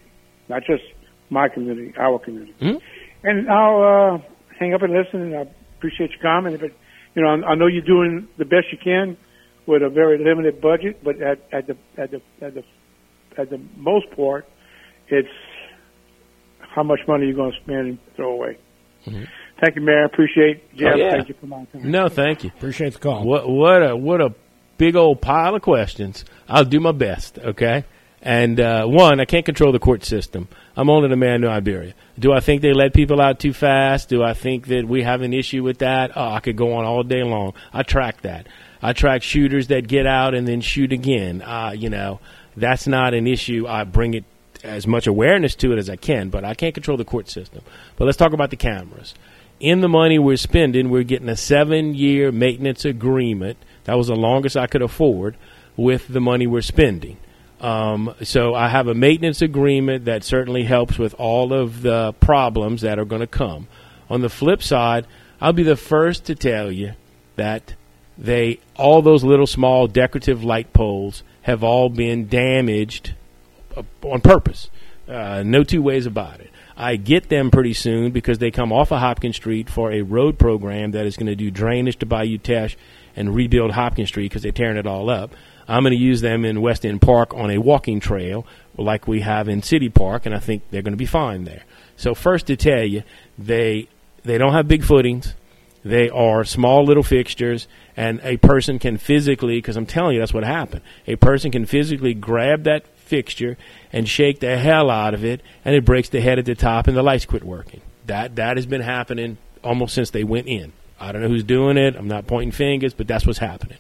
not 0.48 0.64
just 0.66 0.84
my 1.30 1.50
community, 1.50 1.94
our 1.98 2.20
community. 2.20 2.54
Mm-hmm. 2.62 3.28
And 3.28 3.50
I'll 3.50 3.82
uh, 4.16 4.18
hang 4.60 4.74
up 4.74 4.82
and 4.82 4.94
listen. 4.94 5.22
And 5.22 5.36
I 5.36 5.48
appreciate 5.78 6.12
your 6.12 6.22
comment, 6.22 6.60
but 6.60 6.72
you 7.16 7.22
know, 7.22 7.30
I, 7.30 7.52
I 7.52 7.56
know 7.56 7.68
you're 7.68 7.82
doing 7.82 8.28
the 8.38 8.46
best 8.46 8.68
you 8.72 8.78
can 8.82 9.18
with 9.66 9.82
a 9.82 9.90
very 9.90 10.24
limited 10.24 10.62
budget. 10.62 11.04
But 11.04 11.22
at, 11.22 11.40
at 11.52 11.68
the 11.68 11.78
at 11.98 12.12
the 12.12 12.22
at 12.42 12.54
the 12.54 12.64
at 13.38 13.50
the 13.50 13.60
most 13.76 14.10
part, 14.16 14.46
it's 15.08 15.28
how 16.76 16.84
much 16.84 17.00
money 17.08 17.28
you're 17.28 17.36
going 17.36 17.54
to 17.54 17.58
spend 17.62 17.88
and 17.88 17.98
throw 18.16 18.34
away. 18.34 18.58
Mm-hmm. 19.06 19.24
Thank 19.62 19.76
you, 19.78 19.82
Mayor. 19.82 20.04
I 20.04 20.06
appreciate 20.06 20.76
Jeff. 20.76 20.94
Oh, 20.94 20.98
yeah. 20.98 21.12
Thank 21.12 21.30
you 21.30 21.36
for 21.40 21.48
my 21.48 21.64
time. 21.66 21.90
No, 21.90 22.10
thank 22.10 22.44
you. 22.44 22.52
Appreciate 22.58 22.94
the 22.94 23.00
call. 23.00 23.24
What 23.24 23.50
what 23.50 23.82
a 23.82 23.96
what 23.96 24.20
a 24.20 24.34
big 24.78 24.96
old 24.98 25.22
pile 25.22 25.56
of 25.56 25.62
questions. 25.62 26.26
I'll 26.50 26.66
do 26.66 26.80
my 26.80 26.92
best. 26.92 27.40
Okay. 27.40 27.86
And 28.22 28.60
uh, 28.60 28.88
one, 28.88 29.20
I 29.20 29.26
can't 29.26 29.46
control 29.46 29.72
the 29.72 29.80
court 29.80 30.04
system. 30.04 30.48
I'm 30.76 30.90
only 30.90 31.10
the 31.10 31.16
man 31.16 31.44
in 31.44 31.50
Iberia. 31.50 31.94
Do 32.18 32.34
I 32.34 32.40
think 32.40 32.64
they 32.64 32.74
let 32.74 32.94
people 32.94 33.22
out 33.22 33.40
too 33.40 33.54
fast? 33.54 34.10
Do 34.10 34.24
I 34.24 34.34
think 34.34 34.68
that 34.68 34.88
we 34.88 35.04
have 35.04 35.22
an 35.22 35.32
issue 35.32 35.62
with 35.62 35.78
that? 35.78 36.12
Oh, 36.16 36.30
I 36.30 36.40
could 36.40 36.58
go 36.58 36.74
on 36.74 36.86
all 36.86 37.04
day 37.04 37.24
long. 37.24 37.54
I 37.72 37.84
track 37.84 38.22
that. 38.24 38.48
I 38.82 38.94
track 38.94 39.22
shooters 39.22 39.68
that 39.68 39.88
get 39.88 40.08
out 40.08 40.34
and 40.34 40.48
then 40.48 40.62
shoot 40.62 40.92
again. 40.92 41.44
Uh, 41.44 41.74
you 41.78 41.90
know, 41.90 42.20
that's 42.58 42.88
not 42.88 43.14
an 43.14 43.28
issue. 43.28 43.68
I 43.68 43.84
bring 43.84 44.16
it 44.16 44.26
as 44.66 44.88
much 44.88 45.08
awareness 45.08 45.56
to 45.56 45.72
it 45.72 45.78
as 45.78 45.90
I 45.90 45.96
can, 45.96 46.30
but 46.30 46.44
I 46.44 46.54
can't 46.54 46.74
control 46.74 46.98
the 46.98 47.06
court 47.06 47.30
system. 47.30 47.62
But 47.96 48.06
let's 48.06 48.18
talk 48.18 48.34
about 48.34 48.50
the 48.50 48.56
cameras. 48.58 49.14
In 49.60 49.82
the 49.82 49.88
money 49.88 50.20
we're 50.20 50.38
spending, 50.38 50.90
we're 50.90 51.04
getting 51.04 51.30
a 51.30 51.38
seven 51.38 51.94
year 51.96 52.32
maintenance 52.32 52.84
agreement. 52.84 53.58
That 53.86 53.98
was 53.98 54.08
the 54.08 54.16
longest 54.16 54.58
I 54.58 54.68
could 54.68 54.82
afford 54.82 55.38
with 55.78 56.08
the 56.08 56.20
money 56.20 56.48
we're 56.48 56.62
spending. 56.62 57.18
Um, 57.62 58.14
so 58.22 58.54
I 58.54 58.68
have 58.68 58.88
a 58.88 58.94
maintenance 58.94 59.42
agreement 59.42 60.06
that 60.06 60.24
certainly 60.24 60.64
helps 60.64 60.98
with 60.98 61.16
all 61.18 61.54
of 61.54 61.82
the 61.82 62.14
problems 62.20 62.82
that 62.82 63.00
are 63.00 63.06
going 63.06 63.22
to 63.22 63.28
come. 63.28 63.68
On 64.10 64.22
the 64.22 64.30
flip 64.30 64.62
side, 64.62 65.08
I'll 65.40 65.54
be 65.54 65.64
the 65.64 65.78
first 65.78 66.26
to 66.26 66.36
tell 66.36 66.72
you 66.72 66.94
that 67.38 67.76
they 68.18 68.60
all 68.76 69.02
those 69.02 69.24
little 69.24 69.48
small 69.48 69.88
decorative 69.88 70.44
light 70.44 70.74
poles 70.74 71.24
have 71.44 71.64
all 71.64 71.90
been 71.90 72.28
damaged 72.28 73.14
on 74.04 74.22
purpose. 74.22 74.70
Uh, 75.08 75.44
no 75.46 75.64
two 75.64 75.82
ways 75.82 76.06
about 76.06 76.40
it. 76.40 76.50
I 76.78 76.98
get 76.98 77.30
them 77.30 77.52
pretty 77.52 77.74
soon 77.74 78.12
because 78.12 78.40
they 78.40 78.52
come 78.52 78.74
off 78.74 78.92
of 78.92 79.00
Hopkins 79.00 79.38
Street 79.38 79.70
for 79.70 79.92
a 79.92 80.02
road 80.02 80.38
program 80.38 80.92
that 80.92 81.06
is 81.06 81.16
going 81.16 81.28
to 81.28 81.36
do 81.36 81.50
drainage 81.50 81.98
to 82.00 82.06
Bayou 82.06 82.38
Teche 82.38 82.76
and 83.16 83.34
rebuild 83.34 83.72
Hopkins 83.72 84.10
Street 84.10 84.26
because 84.26 84.42
they're 84.42 84.52
tearing 84.52 84.78
it 84.78 84.88
all 84.88 85.10
up. 85.10 85.34
I'm 85.68 85.84
going 85.84 85.94
to 85.94 86.04
use 86.04 86.22
them 86.22 86.46
in 86.46 86.62
West 86.62 86.86
End 86.86 87.02
Park 87.02 87.34
on 87.34 87.50
a 87.50 87.58
walking 87.60 88.00
trail 88.00 88.46
like 88.78 89.08
we 89.08 89.22
have 89.22 89.48
in 89.48 89.64
City 89.64 89.90
Park, 89.90 90.26
and 90.26 90.36
I 90.36 90.40
think 90.40 90.64
they're 90.70 90.82
going 90.82 90.94
to 90.94 90.98
be 90.98 91.06
fine 91.06 91.46
there. 91.46 91.64
So 91.98 92.14
first 92.14 92.48
to 92.48 92.58
tell 92.58 92.84
you, 92.84 93.04
they 93.38 93.88
they 94.24 94.38
don't 94.38 94.54
have 94.54 94.68
big 94.68 94.84
footings. 94.84 95.34
They 95.84 96.10
are 96.10 96.44
small 96.44 96.84
little 96.84 97.04
fixtures, 97.04 97.68
and 97.96 98.20
a 98.24 98.38
person 98.38 98.80
can 98.80 98.98
physically, 98.98 99.58
because 99.58 99.78
I'm 99.78 99.86
telling 99.86 100.16
you, 100.16 100.20
that's 100.20 100.34
what 100.34 100.44
happened. 100.44 100.82
A 101.08 101.16
person 101.16 101.52
can 101.52 101.66
physically 101.68 102.16
grab 102.16 102.64
that 102.64 102.86
fixture 103.06 103.58
and 103.94 104.08
shake 104.08 104.40
the 104.40 104.58
hell 104.58 104.90
out 104.90 105.14
of 105.14 105.24
it, 105.24 105.42
and 105.64 105.76
it 105.76 105.86
breaks 105.86 106.10
the 106.10 106.22
head 106.22 106.40
at 106.40 106.46
the 106.46 106.56
top, 106.56 106.88
and 106.88 106.98
the 106.98 107.04
lights 107.04 107.26
quit 107.26 107.44
working. 107.44 107.82
That 108.08 108.36
that 108.36 108.58
has 108.58 108.66
been 108.66 108.82
happening 108.82 109.38
almost 109.64 109.96
since 109.96 110.12
they 110.12 110.24
went 110.24 110.48
in. 110.48 110.74
I 111.00 111.12
don't 111.12 111.22
know 111.22 111.28
who's 111.28 111.44
doing 111.44 111.78
it. 111.78 111.96
I'm 111.96 112.08
not 112.08 112.28
pointing 112.28 112.52
fingers, 112.52 112.94
but 112.94 113.08
that's 113.08 113.26
what's 113.26 113.40
happening. 113.40 113.78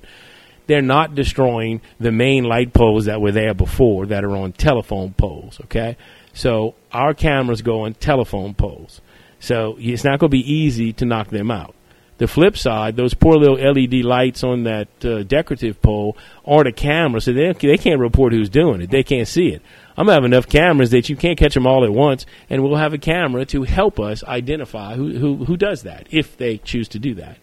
They're 0.67 0.81
not 0.81 1.13
destroying 1.13 1.81
the 1.99 2.11
main 2.11 2.43
light 2.43 2.73
poles 2.73 3.05
that 3.05 3.21
were 3.21 3.31
there 3.31 3.53
before 3.53 4.07
that 4.07 4.23
are 4.23 4.35
on 4.35 4.51
telephone 4.53 5.13
poles. 5.13 5.59
Okay, 5.65 5.97
so 6.33 6.75
our 6.91 7.13
cameras 7.13 7.61
go 7.61 7.81
on 7.81 7.93
telephone 7.93 8.53
poles. 8.53 9.01
So 9.39 9.77
it's 9.79 10.03
not 10.03 10.19
going 10.19 10.31
to 10.31 10.37
be 10.37 10.51
easy 10.51 10.91
to 10.93 11.05
knock 11.05 11.29
them 11.29 11.51
out. 11.51 11.74
The 12.17 12.27
flip 12.27 12.57
side, 12.57 12.95
those 12.95 13.13
poor 13.13 13.35
little 13.35 13.57
LED 13.57 14.05
lights 14.05 14.43
on 14.43 14.63
that 14.63 14.87
uh, 15.03 15.23
decorative 15.23 15.81
pole 15.81 16.15
aren't 16.45 16.69
a 16.69 16.71
camera, 16.71 17.19
so 17.19 17.33
they, 17.33 17.51
they 17.51 17.77
can't 17.77 17.99
report 17.99 18.31
who's 18.31 18.49
doing 18.49 18.81
it. 18.81 18.89
They 18.89 19.03
can't 19.03 19.27
see 19.27 19.47
it. 19.47 19.61
I'm 19.97 20.05
gonna 20.05 20.15
have 20.15 20.25
enough 20.25 20.47
cameras 20.47 20.91
that 20.91 21.09
you 21.09 21.15
can't 21.15 21.37
catch 21.37 21.53
them 21.53 21.67
all 21.67 21.83
at 21.83 21.91
once, 21.91 22.25
and 22.49 22.63
we'll 22.63 22.77
have 22.77 22.93
a 22.93 22.97
camera 22.97 23.45
to 23.47 23.63
help 23.63 23.99
us 23.99 24.23
identify 24.23 24.95
who 24.95 25.17
who, 25.17 25.45
who 25.45 25.57
does 25.57 25.83
that 25.83 26.07
if 26.11 26.37
they 26.37 26.57
choose 26.57 26.87
to 26.89 26.99
do 26.99 27.15
that. 27.15 27.37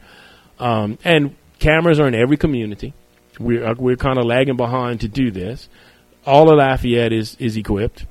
Um, 0.59 0.99
and 1.05 1.35
cameras 1.59 1.99
are 1.99 2.09
in 2.09 2.15
every 2.15 2.37
community. 2.37 2.93
We're 3.39 3.75
we're 3.75 3.97
kind 3.97 4.19
of 4.19 4.25
lagging 4.27 4.57
behind 4.57 5.01
to 5.01 5.09
do 5.09 5.31
this. 5.31 5.69
All 6.27 6.51
of 6.51 6.59
Lafayette 6.59 7.13
is 7.13 7.37
is 7.39 7.57
equipped. 7.57 8.07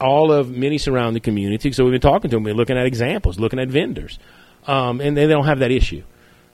All 0.00 0.32
of 0.32 0.50
many 0.50 0.78
surrounding 0.78 1.22
communities. 1.22 1.76
So 1.76 1.84
we've 1.84 1.92
been 1.92 2.00
talking 2.00 2.30
to 2.30 2.36
them. 2.36 2.44
We're 2.44 2.54
looking 2.54 2.78
at 2.78 2.86
examples, 2.86 3.38
looking 3.38 3.58
at 3.58 3.68
vendors, 3.68 4.18
um, 4.66 5.00
and 5.00 5.16
they 5.16 5.26
don't 5.26 5.46
have 5.46 5.60
that 5.60 5.70
issue. 5.70 6.02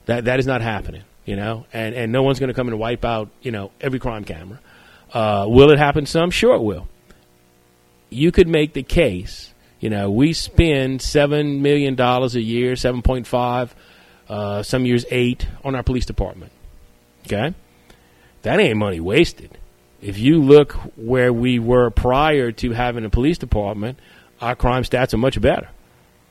That 0.05 0.25
that 0.25 0.39
is 0.39 0.47
not 0.47 0.61
happening. 0.61 1.03
You 1.25 1.35
know, 1.35 1.65
and 1.73 1.93
and 1.93 2.11
no 2.11 2.23
one's 2.23 2.39
going 2.39 2.47
to 2.47 2.53
come 2.53 2.67
and 2.67 2.79
wipe 2.79 3.03
out 3.03 3.29
you 3.41 3.51
know 3.51 3.71
every 3.81 3.99
crime 3.99 4.23
camera. 4.23 4.59
Uh, 5.13 5.45
will 5.47 5.71
it 5.71 5.77
happen 5.77 6.05
some? 6.05 6.31
Sure, 6.31 6.55
it 6.55 6.61
will. 6.61 6.87
You 8.09 8.31
could 8.31 8.47
make 8.47 8.73
the 8.73 8.83
case. 8.83 9.53
You 9.79 9.89
know, 9.89 10.09
we 10.09 10.33
spend 10.33 11.01
seven 11.01 11.61
million 11.61 11.95
dollars 11.95 12.35
a 12.35 12.41
year, 12.41 12.75
seven 12.75 13.01
point 13.01 13.27
five, 13.27 13.75
uh, 14.29 14.63
some 14.63 14.85
years 14.85 15.05
eight, 15.11 15.47
on 15.63 15.75
our 15.75 15.83
police 15.83 16.05
department. 16.05 16.51
Okay, 17.25 17.53
that 18.43 18.59
ain't 18.59 18.77
money 18.77 18.99
wasted. 18.99 19.57
If 20.01 20.17
you 20.19 20.41
look 20.41 20.73
where 20.95 21.33
we 21.33 21.59
were 21.59 21.89
prior 21.89 22.51
to 22.53 22.71
having 22.71 23.03
a 23.03 23.09
police 23.09 23.37
department, 23.37 23.99
our 24.39 24.55
crime 24.55 24.83
stats 24.83 25.13
are 25.13 25.17
much 25.17 25.39
better. 25.41 25.69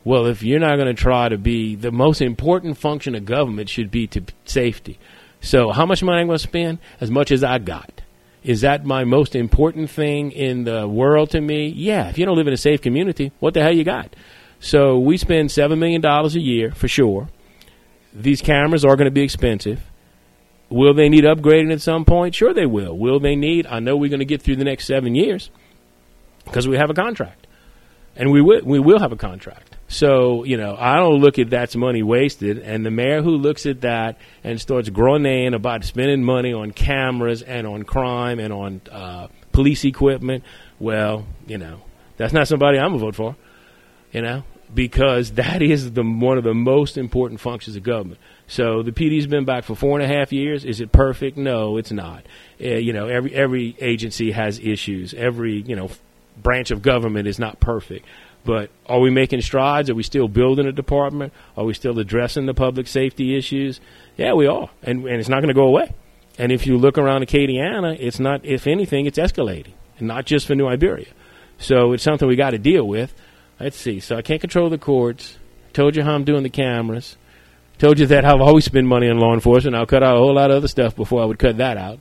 Well, 0.07 0.27
if 0.27 0.45
you're 0.45 0.61
not 0.61 0.77
going 0.77 0.87
to 0.87 0.95
try 0.95 1.29
to 1.29 1.37
be 1.37 1.75
the 1.75 1.91
most 1.91 2.23
important 2.23 2.79
function 2.79 3.17
of 3.17 3.25
government 3.25 3.69
should 3.69 3.91
be 3.91 4.07
to 4.07 4.23
safety. 4.45 5.01
So, 5.41 5.73
how 5.73 5.85
much 5.85 6.01
money 6.01 6.21
I'm 6.21 6.29
going 6.29 6.39
to 6.39 6.43
spend? 6.45 6.79
As 7.01 7.11
much 7.11 7.33
as 7.33 7.43
I 7.43 7.59
got. 7.59 8.03
Is 8.45 8.61
that 8.61 8.85
my 8.85 9.03
most 9.03 9.35
important 9.35 9.91
thing 9.91 10.31
in 10.31 10.63
the 10.63 10.87
world 10.87 11.31
to 11.31 11.41
me? 11.41 11.67
Yeah. 11.67 12.09
If 12.09 12.19
you 12.19 12.25
don't 12.25 12.37
live 12.37 12.47
in 12.47 12.53
a 12.53 12.57
safe 12.57 12.81
community, 12.83 13.33
what 13.41 13.53
the 13.55 13.63
hell 13.65 13.75
you 13.75 13.83
got? 13.83 14.15
So 14.61 14.97
we 14.97 15.17
spend 15.17 15.51
seven 15.51 15.81
million 15.81 16.03
dollars 16.03 16.37
a 16.37 16.41
year 16.41 16.71
for 16.71 16.87
sure. 16.87 17.29
These 18.15 18.43
cameras 18.43 18.85
are 18.85 18.95
going 18.95 19.07
to 19.07 19.11
be 19.11 19.23
expensive. 19.23 19.83
Will 20.69 20.95
they 20.95 21.09
need 21.09 21.25
upgrading 21.25 21.73
at 21.73 21.83
some 21.83 22.05
point? 22.05 22.37
Sure, 22.37 22.55
they 22.55 22.67
will. 22.67 22.97
Will 22.97 23.19
they 23.19 23.35
need? 23.35 23.67
I 23.67 23.81
know 23.81 23.97
we're 23.97 24.11
going 24.11 24.21
to 24.21 24.25
get 24.25 24.41
through 24.41 24.57
the 24.57 24.65
next 24.65 24.87
seven 24.87 25.17
years 25.17 25.51
because 26.45 26.69
we 26.69 26.77
have 26.77 26.91
a 26.91 26.95
contract, 26.95 27.46
and 28.17 28.31
we 28.33 28.41
will. 28.41 28.63
We 28.65 28.79
will 28.79 28.99
have 28.99 29.13
a 29.13 29.17
contract. 29.17 29.77
So 29.89 30.45
you 30.45 30.57
know, 30.57 30.77
I 30.79 30.97
don't 30.97 31.21
look 31.21 31.39
at 31.39 31.51
that's 31.51 31.77
money 31.77 32.03
wasted. 32.03 32.59
And 32.59 32.85
the 32.85 32.91
mayor 32.91 33.23
who 33.23 33.31
looks 33.31 33.67
at 33.67 33.83
that 33.83 34.19
and 34.43 34.61
starts 34.61 34.89
groaning 34.89 35.55
about 35.55 35.85
spending 35.85 36.25
money 36.25 36.53
on 36.53 36.73
cameras 36.73 37.43
and 37.43 37.67
on 37.67 37.85
crime 37.85 38.39
and 38.41 38.53
on 38.53 38.81
uh, 38.91 39.29
police 39.53 39.85
equipment, 39.85 40.45
well, 40.79 41.27
you 41.47 41.59
know, 41.59 41.81
that's 42.17 42.33
not 42.33 42.49
somebody 42.49 42.79
I'm 42.79 42.91
gonna 42.91 42.99
vote 42.99 43.15
for. 43.15 43.37
You 44.13 44.23
know, 44.23 44.45
because 44.73 45.33
that 45.33 45.63
is 45.63 45.93
the 45.93 46.03
one 46.03 46.39
of 46.39 46.45
the 46.45 46.55
most 46.55 46.97
important 46.97 47.41
functions 47.41 47.77
of 47.77 47.83
government. 47.83 48.21
So 48.49 48.83
the 48.83 48.93
PD's 48.93 49.27
been 49.27 49.45
back 49.45 49.65
for 49.65 49.75
four 49.75 49.99
and 49.99 50.11
a 50.11 50.15
half 50.15 50.33
years. 50.33 50.65
Is 50.65 50.81
it 50.81 50.93
perfect? 50.93 51.37
No, 51.37 51.77
it's 51.77 51.93
not. 51.93 52.25
Uh, 52.61 52.69
you 52.69 52.93
know, 52.93 53.09
every 53.09 53.35
every 53.35 53.77
agency 53.81 54.33
has 54.33 54.59
issues. 54.59 55.15
Every 55.15 55.63
you 55.63 55.77
know 55.77 55.91
branch 56.43 56.71
of 56.71 56.83
government 56.83 57.29
is 57.29 57.39
not 57.39 57.61
perfect. 57.61 58.07
But 58.45 58.71
are 58.87 59.01
we 59.01 59.11
making 59.11 59.41
strides? 59.41 59.91
Are 59.91 59.95
we 59.95 60.05
still 60.05 60.29
building 60.29 60.67
a 60.67 60.73
department? 60.73 61.33
Are 61.57 61.65
we 61.65 61.75
still 61.75 61.99
addressing 61.99 62.47
the 62.47 62.55
public 62.55 62.87
safety 62.87 63.37
issues? 63.37 63.81
Yeah, 64.17 64.35
we 64.35 64.47
are, 64.47 64.71
and 64.83 65.05
and 65.05 65.17
it's 65.19 65.29
not 65.29 65.41
going 65.41 65.49
to 65.49 65.55
go 65.55 65.67
away. 65.67 65.93
And 66.39 66.53
if 66.53 66.67
you 66.67 66.77
look 66.77 66.97
around 66.97 67.23
Acadiana, 67.23 67.97
it's 67.99 68.21
not. 68.21 68.45
If 68.45 68.67
anything, 68.67 69.07
it's 69.07 69.19
escalating, 69.19 69.73
and 69.99 70.07
not 70.07 70.27
just 70.27 70.47
for 70.47 70.55
New 70.55 70.69
Iberia. 70.69 71.09
So 71.59 71.93
it's 71.93 72.05
something 72.05 72.29
we 72.29 72.37
got 72.37 72.51
to 72.51 72.59
deal 72.59 72.87
with. 72.87 73.15
Let's 73.59 73.77
see. 73.77 74.01
So 74.01 74.17
I 74.17 74.23
can't 74.23 74.41
control 74.41 74.69
the 74.69 74.79
courts. 74.79 75.39
Told 75.73 75.97
you 75.97 76.03
how 76.03 76.13
I'm 76.13 76.25
doing 76.25 76.43
the 76.43 76.51
cameras. 76.51 77.17
Told 77.79 77.99
you 77.99 78.07
that 78.07 78.25
I've 78.25 78.41
always 78.41 78.65
spent 78.65 78.87
money 78.87 79.09
on 79.09 79.19
law 79.19 79.35
enforcement. 79.35 79.77
I'll 79.77 79.87
cut 79.87 80.03
out 80.03 80.17
a 80.17 80.19
whole 80.19 80.35
lot 80.35 80.51
of 80.51 80.59
other 80.59 80.69
stuff 80.69 80.95
before 80.95 81.23
I 81.23 81.27
would 81.27 81.39
cut 81.39 81.59
that 81.59 81.77
out. 81.77 81.99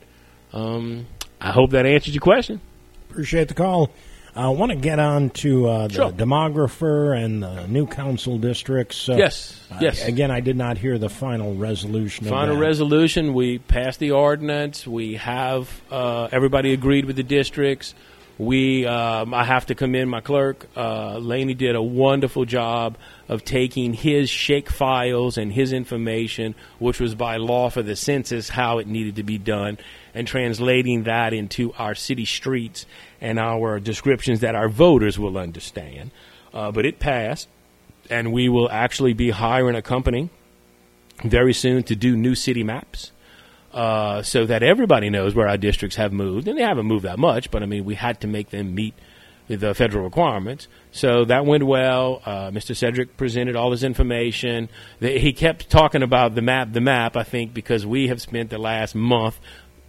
Um, 0.54 1.08
I 1.41 1.52
hope 1.52 1.71
that 1.71 1.86
answers 1.86 2.13
your 2.13 2.21
question. 2.21 2.62
Appreciate 3.10 3.48
the 3.48 3.54
call. 3.54 3.91
I 4.38 4.50
want 4.50 4.71
to 4.71 4.78
get 4.78 5.00
on 5.00 5.30
to 5.32 5.67
uh, 5.67 5.88
the 5.88 5.93
Sure. 5.93 6.12
demographer 6.12 7.17
and 7.17 7.41
the 7.41 7.67
new 7.67 7.88
council 7.88 8.38
districts. 8.38 9.08
Uh, 9.08 9.15
Yes, 9.15 9.58
yes. 9.80 10.06
again, 10.06 10.30
I 10.30 10.41
did 10.41 10.58
not 10.58 10.78
hear 10.78 10.98
the 10.98 11.08
final 11.10 11.56
resolution. 11.56 12.26
Final 12.28 12.58
resolution. 12.58 13.34
We 13.34 13.60
passed 13.60 14.00
the 14.00 14.12
ordinance. 14.12 14.86
We 14.86 15.15
have 15.15 15.69
uh, 15.89 16.28
everybody 16.34 16.74
agreed 16.74 17.06
with 17.06 17.15
the 17.15 17.24
districts. 17.24 17.93
We, 18.38 18.86
um, 18.86 19.34
I 19.34 19.45
have 19.45 19.67
to 19.67 19.76
commend 19.76 20.12
my 20.12 20.19
clerk. 20.19 20.67
Uh, 20.76 21.17
Laney 21.19 21.54
did 21.54 21.78
a 21.78 21.82
wonderful 21.82 22.43
job 22.43 22.98
of 23.30 23.45
taking 23.45 23.93
his 23.93 24.30
shape 24.30 24.67
files 24.67 25.38
and 25.38 25.54
his 25.54 25.71
information, 25.71 26.54
which 26.80 27.00
was 27.00 27.15
by 27.15 27.38
law 27.38 27.69
for 27.69 27.82
the 27.82 27.95
census, 27.95 28.50
how 28.50 28.80
it 28.80 28.88
needed 28.88 29.15
to 29.15 29.24
be 29.24 29.38
done, 29.38 29.78
and 30.15 30.25
translating 30.25 31.04
that 31.04 31.34
into 31.34 31.73
our 31.73 31.93
city 31.93 32.25
streets 32.25 32.86
and 33.21 33.38
our 33.38 33.80
descriptions 33.80 34.39
that 34.39 34.56
our 34.56 34.69
voters 34.69 35.19
will 35.19 35.38
understand. 35.38 36.10
Uh, 36.54 36.71
but 36.71 36.86
it 36.86 36.99
passed, 36.99 37.49
and 38.10 38.32
we 38.32 38.47
will 38.47 38.71
actually 38.71 39.13
be 39.13 39.30
hiring 39.30 39.75
a 39.75 39.82
company 39.82 40.30
very 41.23 41.54
soon 41.54 41.84
to 41.84 41.95
do 41.95 42.15
new 42.15 42.34
city 42.34 42.63
maps 42.63 43.12
uh, 43.73 44.23
so 44.23 44.45
that 44.45 44.63
everybody 44.63 45.10
knows 45.10 45.36
where 45.36 45.49
our 45.49 45.58
districts 45.58 45.97
have 45.97 46.13
moved. 46.13 46.47
And 46.47 46.58
they 46.58 46.63
haven't 46.63 46.86
moved 46.86 47.04
that 47.04 47.19
much, 47.19 47.51
but 47.51 47.62
I 47.62 47.65
mean, 47.65 47.84
we 47.84 47.95
had 47.95 48.21
to 48.21 48.28
make 48.28 48.49
them 48.49 48.73
meet 48.73 48.93
the 49.47 49.75
federal 49.75 50.04
requirements. 50.04 50.67
So 50.91 51.25
that 51.25 51.45
went 51.45 51.63
well. 51.65 52.21
Uh, 52.25 52.49
Mr. 52.51 52.75
Cedric 52.75 53.15
presented 53.17 53.56
all 53.56 53.71
his 53.71 53.84
information. 53.84 54.69
He 54.99 55.34
kept 55.34 55.69
talking 55.69 56.01
about 56.01 56.36
the 56.36 56.41
map, 56.41 56.73
the 56.73 56.82
map, 56.82 57.15
I 57.15 57.23
think, 57.23 57.54
because 57.54 57.86
we 57.86 58.08
have 58.08 58.21
spent 58.21 58.49
the 58.49 58.58
last 58.58 58.95
month 58.95 59.39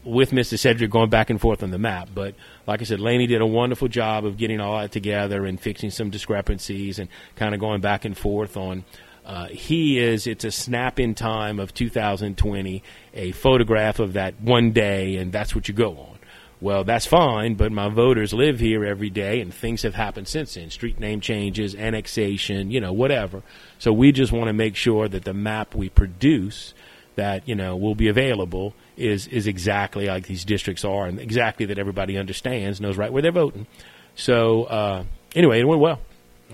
with 0.07 0.31
Mr. 0.31 0.59
Cedric 0.59 0.91
going 0.91 1.11
back 1.11 1.31
and 1.31 1.41
forth 1.41 1.63
on 1.63 1.71
the 1.71 1.79
map. 1.79 2.09
But 2.15 2.35
like 2.67 2.81
I 2.81 2.85
said, 2.85 3.01
Laney 3.01 3.27
did 3.27 3.41
a 3.41 3.47
wonderful 3.47 3.89
job 3.89 4.25
of 4.25 4.37
getting 4.37 4.61
all 4.61 4.79
that 4.79 4.93
together 4.93 5.45
and 5.45 5.61
fixing 5.61 5.91
some 5.91 6.11
discrepancies 6.11 6.99
and 6.99 7.09
kind 7.35 7.55
of 7.55 7.61
going 7.61 7.81
back 7.81 8.05
and 8.05 8.17
forth 8.17 8.57
on. 8.57 8.85
Uh, 9.25 9.49
he 9.49 9.99
is, 9.99 10.29
it's 10.29 10.45
a 10.45 10.53
snap 10.53 11.01
in 11.01 11.13
time 11.13 11.59
of 11.59 11.75
2020, 11.75 12.83
a 13.15 13.33
photograph 13.33 13.99
of 13.99 14.13
that 14.13 14.41
one 14.41 14.71
day, 14.71 15.17
and 15.17 15.33
that's 15.33 15.53
what 15.53 15.67
you 15.67 15.75
go 15.75 15.99
on. 15.99 16.17
Well, 16.61 16.85
that's 16.85 17.07
fine, 17.07 17.55
but 17.55 17.73
my 17.73 17.89
voters 17.89 18.33
live 18.33 18.61
here 18.61 18.85
every 18.85 19.11
day, 19.11 19.41
and 19.41 19.53
things 19.53 19.83
have 19.83 19.97
happened 19.97 20.29
since 20.29 20.55
then. 20.55 20.71
Street 20.71 21.01
name 21.01 21.21
changes, 21.21 21.75
annexation, 21.75 22.71
you 22.71 22.81
know, 22.81 22.93
whatever. 22.93 23.43
So 23.79 23.93
we 23.93 24.13
just 24.13 24.33
want 24.33 24.47
to 24.47 24.55
make 24.55 24.77
sure 24.77 25.09
that 25.09 25.25
the 25.25 25.35
map 25.35 25.75
we 25.75 25.89
produce 25.89 26.73
that, 27.17 27.47
you 27.49 27.57
know, 27.57 27.77
will 27.77 27.97
be 27.97 28.09
available 28.09 28.75
is, 28.97 29.27
is 29.29 29.47
exactly 29.47 30.07
like 30.07 30.27
these 30.27 30.45
districts 30.45 30.85
are 30.85 31.07
and 31.07 31.19
exactly 31.19 31.67
that 31.67 31.79
everybody 31.79 32.17
understands, 32.17 32.81
knows 32.81 32.97
right 32.97 33.13
where 33.13 33.23
they're 33.23 33.33
voting. 33.33 33.67
So, 34.15 34.65
uh, 34.65 35.05
anyway, 35.35 35.61
it 35.61 35.69
went 35.69 35.81
well. 35.81 36.01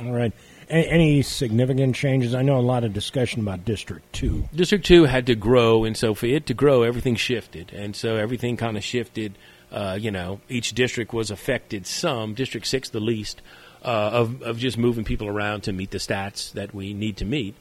All 0.00 0.12
right. 0.12 0.33
A- 0.68 0.90
any 0.90 1.22
significant 1.22 1.94
changes? 1.94 2.35
I 2.35 2.42
know 2.42 2.59
a 2.59 2.61
lot 2.61 2.85
of 2.85 2.92
discussion 2.92 3.40
about 3.40 3.64
District 3.64 4.11
2. 4.14 4.48
District 4.55 4.85
2 4.85 5.05
had 5.05 5.26
to 5.26 5.35
grow, 5.35 5.85
and 5.85 5.96
so 5.96 6.14
for 6.14 6.26
it 6.26 6.46
to 6.46 6.55
grow, 6.55 6.83
everything 6.83 7.14
shifted. 7.14 7.72
And 7.72 7.94
so 7.94 8.16
everything 8.16 8.57
kind 8.57 8.76
of 8.76 8.85
shifted. 8.85 9.37
Uh, 9.70 9.96
you 9.98 10.11
know, 10.11 10.40
each 10.48 10.74
district 10.74 11.12
was 11.14 11.31
affected 11.31 11.87
some, 11.87 12.35
District 12.35 12.66
6 12.66 12.90
the 12.90 13.00
least, 13.00 13.40
uh, 13.85 14.11
of, 14.12 14.42
of 14.42 14.59
just 14.59 14.76
moving 14.76 15.05
people 15.05 15.28
around 15.28 15.62
to 15.62 15.72
meet 15.72 15.90
the 15.90 15.98
stats 15.98 16.52
that 16.52 16.74
we 16.74 16.92
need 16.92 17.16
to 17.18 17.24
meet. 17.24 17.55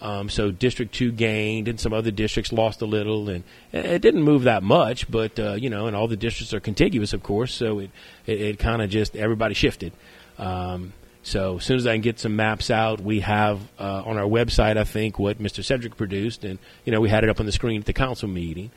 Um, 0.00 0.28
so 0.28 0.50
District 0.50 0.94
2 0.94 1.12
gained, 1.12 1.68
and 1.68 1.80
some 1.80 1.92
other 1.92 2.10
districts 2.10 2.52
lost 2.52 2.82
a 2.82 2.86
little, 2.86 3.28
and 3.28 3.44
it 3.72 3.86
it 3.86 4.02
didn't 4.02 4.22
move 4.22 4.42
that 4.42 4.62
much, 4.62 5.10
but, 5.10 5.38
uh, 5.38 5.54
you 5.54 5.70
know, 5.70 5.86
and 5.86 5.96
all 5.96 6.06
the 6.06 6.16
districts 6.16 6.52
are 6.52 6.60
contiguous, 6.60 7.12
of 7.12 7.22
course, 7.22 7.54
so 7.54 7.78
it, 7.78 7.90
it, 8.26 8.40
it 8.40 8.58
kind 8.58 8.82
of 8.82 8.90
just, 8.90 9.16
everybody 9.16 9.54
shifted. 9.54 9.92
Um, 10.38 10.92
so 11.26 11.56
as 11.56 11.64
soon 11.64 11.76
as 11.76 11.86
I 11.88 11.94
can 11.94 12.02
get 12.02 12.20
some 12.20 12.36
maps 12.36 12.70
out, 12.70 13.00
we 13.00 13.20
have 13.20 13.60
uh, 13.80 14.02
on 14.04 14.16
our 14.16 14.28
website, 14.28 14.76
I 14.76 14.84
think, 14.84 15.18
what 15.18 15.42
Mr. 15.42 15.64
Cedric 15.64 15.96
produced, 15.96 16.44
and 16.44 16.60
you 16.84 16.92
know 16.92 17.00
we 17.00 17.08
had 17.08 17.24
it 17.24 17.30
up 17.30 17.40
on 17.40 17.46
the 17.46 17.52
screen 17.52 17.80
at 17.80 17.86
the 17.86 17.92
council 17.92 18.28
meeting. 18.28 18.70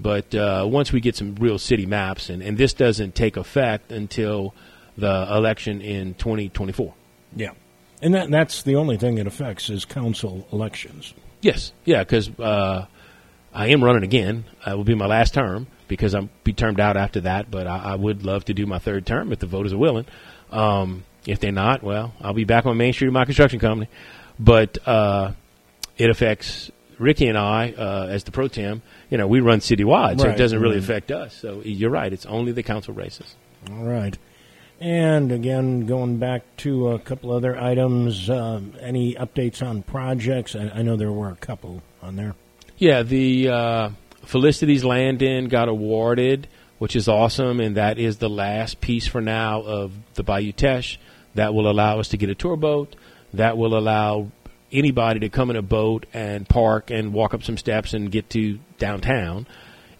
But 0.00 0.34
uh, 0.34 0.66
once 0.68 0.90
we 0.90 1.00
get 1.00 1.14
some 1.14 1.36
real 1.36 1.60
city 1.60 1.86
maps, 1.86 2.28
and, 2.28 2.42
and 2.42 2.58
this 2.58 2.72
doesn't 2.74 3.14
take 3.14 3.36
effect 3.36 3.92
until 3.92 4.52
the 4.98 5.28
election 5.30 5.80
in 5.80 6.14
2024. 6.14 6.92
Yeah. 7.36 7.50
And 8.02 8.14
that, 8.14 8.30
that's 8.30 8.62
the 8.62 8.74
only 8.76 8.96
thing 8.96 9.18
it 9.18 9.26
affects 9.26 9.70
is 9.70 9.84
council 9.84 10.46
elections. 10.52 11.14
Yes, 11.40 11.72
yeah, 11.84 12.00
because 12.02 12.28
uh, 12.38 12.86
I 13.54 13.68
am 13.68 13.82
running 13.82 14.02
again. 14.02 14.44
Uh, 14.66 14.76
will 14.76 14.84
be 14.84 14.94
my 14.94 15.06
last 15.06 15.34
term 15.34 15.68
because 15.88 16.14
I'm 16.14 16.28
be 16.44 16.52
termed 16.52 16.80
out 16.80 16.96
after 16.96 17.20
that. 17.22 17.50
But 17.50 17.66
I, 17.66 17.78
I 17.78 17.94
would 17.94 18.24
love 18.24 18.44
to 18.46 18.54
do 18.54 18.66
my 18.66 18.78
third 18.78 19.06
term 19.06 19.32
if 19.32 19.38
the 19.38 19.46
voters 19.46 19.72
are 19.72 19.78
willing. 19.78 20.06
Um, 20.50 21.04
if 21.26 21.38
they're 21.38 21.52
not, 21.52 21.82
well, 21.82 22.12
I'll 22.20 22.34
be 22.34 22.44
back 22.44 22.66
on 22.66 22.76
Main 22.76 22.92
Street 22.92 23.08
of 23.08 23.14
my 23.14 23.24
construction 23.24 23.60
company. 23.60 23.88
But 24.38 24.78
uh, 24.86 25.32
it 25.96 26.10
affects 26.10 26.70
Ricky 26.98 27.28
and 27.28 27.38
I 27.38 27.72
uh, 27.72 28.08
as 28.10 28.24
the 28.24 28.32
pro 28.32 28.48
tem. 28.48 28.82
You 29.10 29.18
know, 29.18 29.26
we 29.26 29.40
run 29.40 29.60
citywide, 29.60 30.18
so 30.18 30.26
Right, 30.26 30.34
it 30.34 30.38
doesn't 30.38 30.60
really 30.60 30.76
right. 30.76 30.84
affect 30.84 31.10
us. 31.12 31.34
So 31.34 31.60
you're 31.64 31.90
right; 31.90 32.12
it's 32.12 32.26
only 32.26 32.52
the 32.52 32.62
council 32.62 32.94
races. 32.94 33.36
All 33.70 33.84
right. 33.84 34.16
And 34.82 35.30
again, 35.30 35.86
going 35.86 36.16
back 36.16 36.42
to 36.56 36.88
a 36.88 36.98
couple 36.98 37.30
other 37.30 37.56
items, 37.56 38.28
um, 38.28 38.74
any 38.80 39.14
updates 39.14 39.64
on 39.64 39.84
projects? 39.84 40.56
I, 40.56 40.72
I 40.74 40.82
know 40.82 40.96
there 40.96 41.12
were 41.12 41.28
a 41.28 41.36
couple 41.36 41.84
on 42.02 42.16
there. 42.16 42.34
Yeah, 42.78 43.04
the 43.04 43.48
uh, 43.48 43.90
Felicity's 44.24 44.84
Landing 44.84 45.46
got 45.46 45.68
awarded, 45.68 46.48
which 46.80 46.96
is 46.96 47.06
awesome, 47.06 47.60
and 47.60 47.76
that 47.76 48.00
is 48.00 48.16
the 48.16 48.28
last 48.28 48.80
piece 48.80 49.06
for 49.06 49.20
now 49.20 49.62
of 49.62 49.92
the 50.14 50.24
Bayou 50.24 50.50
Teche. 50.50 50.98
That 51.36 51.54
will 51.54 51.70
allow 51.70 52.00
us 52.00 52.08
to 52.08 52.16
get 52.16 52.28
a 52.28 52.34
tour 52.34 52.56
boat. 52.56 52.96
That 53.34 53.56
will 53.56 53.78
allow 53.78 54.32
anybody 54.72 55.20
to 55.20 55.28
come 55.28 55.48
in 55.50 55.54
a 55.54 55.62
boat 55.62 56.06
and 56.12 56.48
park 56.48 56.90
and 56.90 57.12
walk 57.12 57.34
up 57.34 57.44
some 57.44 57.56
steps 57.56 57.94
and 57.94 58.10
get 58.10 58.30
to 58.30 58.58
downtown. 58.78 59.46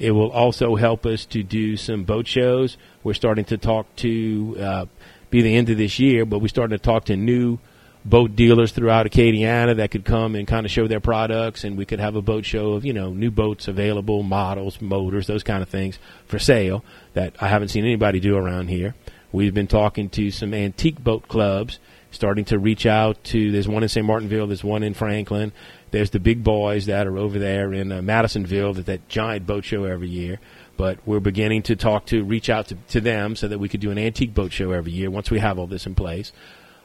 It 0.02 0.10
will 0.10 0.32
also 0.32 0.74
help 0.74 1.06
us 1.06 1.24
to 1.26 1.44
do 1.44 1.76
some 1.76 2.02
boat 2.02 2.26
shows. 2.26 2.76
We're 3.04 3.14
starting 3.14 3.44
to 3.46 3.56
talk 3.56 3.86
to 3.96 4.56
uh, 4.58 4.86
be 5.30 5.42
the 5.42 5.54
end 5.54 5.70
of 5.70 5.78
this 5.78 6.00
year, 6.00 6.26
but 6.26 6.40
we're 6.40 6.48
starting 6.48 6.76
to 6.76 6.82
talk 6.82 7.04
to 7.04 7.16
new 7.16 7.60
boat 8.04 8.34
dealers 8.34 8.72
throughout 8.72 9.06
Acadiana 9.06 9.76
that 9.76 9.92
could 9.92 10.04
come 10.04 10.34
and 10.34 10.48
kind 10.48 10.66
of 10.66 10.72
show 10.72 10.88
their 10.88 10.98
products, 10.98 11.62
and 11.62 11.78
we 11.78 11.86
could 11.86 12.00
have 12.00 12.16
a 12.16 12.20
boat 12.20 12.44
show 12.44 12.72
of 12.72 12.84
you 12.84 12.92
know 12.92 13.12
new 13.12 13.30
boats 13.30 13.68
available, 13.68 14.24
models, 14.24 14.80
motors, 14.80 15.28
those 15.28 15.44
kind 15.44 15.62
of 15.62 15.68
things 15.68 16.00
for 16.26 16.40
sale 16.40 16.84
that 17.14 17.36
I 17.40 17.46
haven't 17.46 17.68
seen 17.68 17.84
anybody 17.84 18.18
do 18.18 18.36
around 18.36 18.70
here. 18.70 18.96
We've 19.30 19.54
been 19.54 19.68
talking 19.68 20.10
to 20.10 20.32
some 20.32 20.52
antique 20.52 20.98
boat 20.98 21.28
clubs, 21.28 21.78
starting 22.10 22.44
to 22.46 22.58
reach 22.58 22.86
out 22.86 23.22
to. 23.26 23.52
There's 23.52 23.68
one 23.68 23.84
in 23.84 23.88
St. 23.88 24.04
Martinville. 24.04 24.48
There's 24.48 24.64
one 24.64 24.82
in 24.82 24.94
Franklin. 24.94 25.52
There's 25.92 26.10
the 26.10 26.18
big 26.18 26.42
boys 26.42 26.86
that 26.86 27.06
are 27.06 27.16
over 27.16 27.38
there 27.38 27.72
in 27.72 27.92
uh, 27.92 28.02
Madisonville. 28.02 28.72
That 28.74 28.86
that 28.86 29.08
giant 29.08 29.46
boat 29.46 29.64
show 29.64 29.84
every 29.84 30.08
year. 30.08 30.40
But 30.76 30.98
we're 31.06 31.20
beginning 31.20 31.62
to 31.64 31.76
talk 31.76 32.06
to, 32.06 32.24
reach 32.24 32.50
out 32.50 32.68
to, 32.68 32.74
to 32.88 33.00
them 33.00 33.36
so 33.36 33.46
that 33.46 33.58
we 33.58 33.68
could 33.68 33.80
do 33.80 33.90
an 33.90 33.98
antique 33.98 34.34
boat 34.34 34.52
show 34.52 34.72
every 34.72 34.90
year 34.90 35.10
once 35.10 35.30
we 35.30 35.38
have 35.38 35.58
all 35.58 35.66
this 35.66 35.86
in 35.86 35.94
place. 35.94 36.32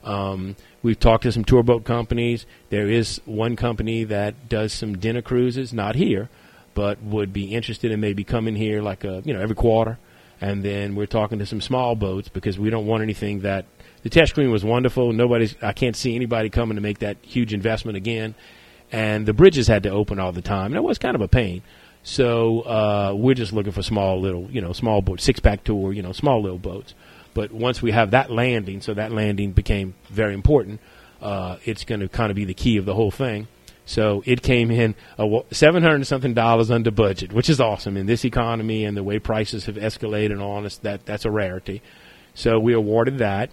Um, 0.04 0.56
we've 0.84 1.00
talked 1.00 1.24
to 1.24 1.32
some 1.32 1.46
tour 1.46 1.64
boat 1.64 1.84
companies. 1.84 2.46
There 2.70 2.88
is 2.88 3.22
one 3.26 3.56
company 3.56 4.04
that 4.04 4.50
does 4.50 4.74
some 4.74 4.98
dinner 4.98 5.22
cruises, 5.22 5.74
not 5.74 5.96
here, 5.96 6.30
but 6.74 7.02
would 7.02 7.34
be 7.34 7.56
interested 7.56 7.92
in 7.92 8.00
maybe 8.00 8.24
coming 8.24 8.56
here 8.56 8.82
like 8.82 9.04
a, 9.04 9.22
you 9.26 9.34
know 9.34 9.42
every 9.42 9.56
quarter. 9.56 9.98
And 10.40 10.64
then 10.64 10.96
we're 10.96 11.08
talking 11.08 11.40
to 11.40 11.46
some 11.46 11.62
small 11.62 11.96
boats 11.96 12.30
because 12.30 12.60
we 12.60 12.70
don't 12.70 12.86
want 12.86 13.04
anything 13.04 13.40
that 13.40 13.66
the 14.04 14.10
test 14.10 14.32
screen 14.32 14.52
was 14.52 14.64
wonderful. 14.64 15.12
Nobody's 15.14 15.56
I 15.62 15.74
can't 15.74 15.96
see 15.96 16.16
anybody 16.16 16.50
coming 16.50 16.76
to 16.76 16.82
make 16.82 17.00
that 17.00 17.18
huge 17.22 17.54
investment 17.54 17.98
again. 17.98 18.36
And 18.92 19.26
the 19.26 19.34
bridges 19.34 19.68
had 19.68 19.84
to 19.84 19.90
open 19.90 20.20
all 20.20 20.32
the 20.32 20.42
time. 20.42 20.68
And 20.68 20.76
it 20.76 20.84
was 20.84 20.98
kind 20.98 21.16
of 21.16 21.22
a 21.22 21.28
pain. 21.28 21.62
So 22.04 22.62
uh, 22.62 23.14
we're 23.16 23.36
just 23.36 23.52
looking 23.52 23.74
for 23.74 23.84
small 23.84 24.22
little, 24.22 24.50
you 24.50 24.62
know, 24.62 24.72
small 24.72 25.02
boat, 25.02 25.20
six 25.20 25.40
pack 25.40 25.64
tour, 25.66 25.92
you 25.92 26.02
know, 26.02 26.14
small 26.14 26.42
little 26.42 26.58
boats. 26.58 26.94
But 27.34 27.52
once 27.52 27.82
we 27.82 27.92
have 27.92 28.12
that 28.12 28.32
landing, 28.32 28.82
so 28.82 28.94
that 28.94 29.12
landing 29.12 29.52
became 29.52 29.94
very 30.10 30.34
important. 30.34 30.80
Uh, 31.22 31.58
it's 31.66 31.84
going 31.84 32.00
to 32.00 32.08
kind 32.08 32.30
of 32.32 32.36
be 32.36 32.46
the 32.46 32.54
key 32.54 32.78
of 32.78 32.86
the 32.86 32.94
whole 32.94 33.12
thing. 33.12 33.48
So 33.86 34.22
it 34.26 34.42
came 34.42 34.70
in 34.70 34.96
uh, 35.18 35.28
seven 35.52 35.82
hundred 35.82 36.06
something 36.08 36.34
dollars 36.34 36.70
under 36.72 36.92
budget, 36.92 37.32
which 37.32 37.50
is 37.50 37.60
awesome 37.60 37.96
in 37.96 38.06
this 38.06 38.26
economy 38.26 38.86
and 38.86 38.98
the 38.98 39.04
way 39.04 39.18
prices 39.18 39.66
have 39.66 39.76
escalated 39.76 40.32
and 40.32 40.42
all. 40.42 40.62
That 40.82 41.06
that's 41.06 41.26
a 41.26 41.32
rarity. 41.32 41.82
So 42.34 42.60
we 42.60 42.74
awarded 42.74 43.20
that. 43.20 43.50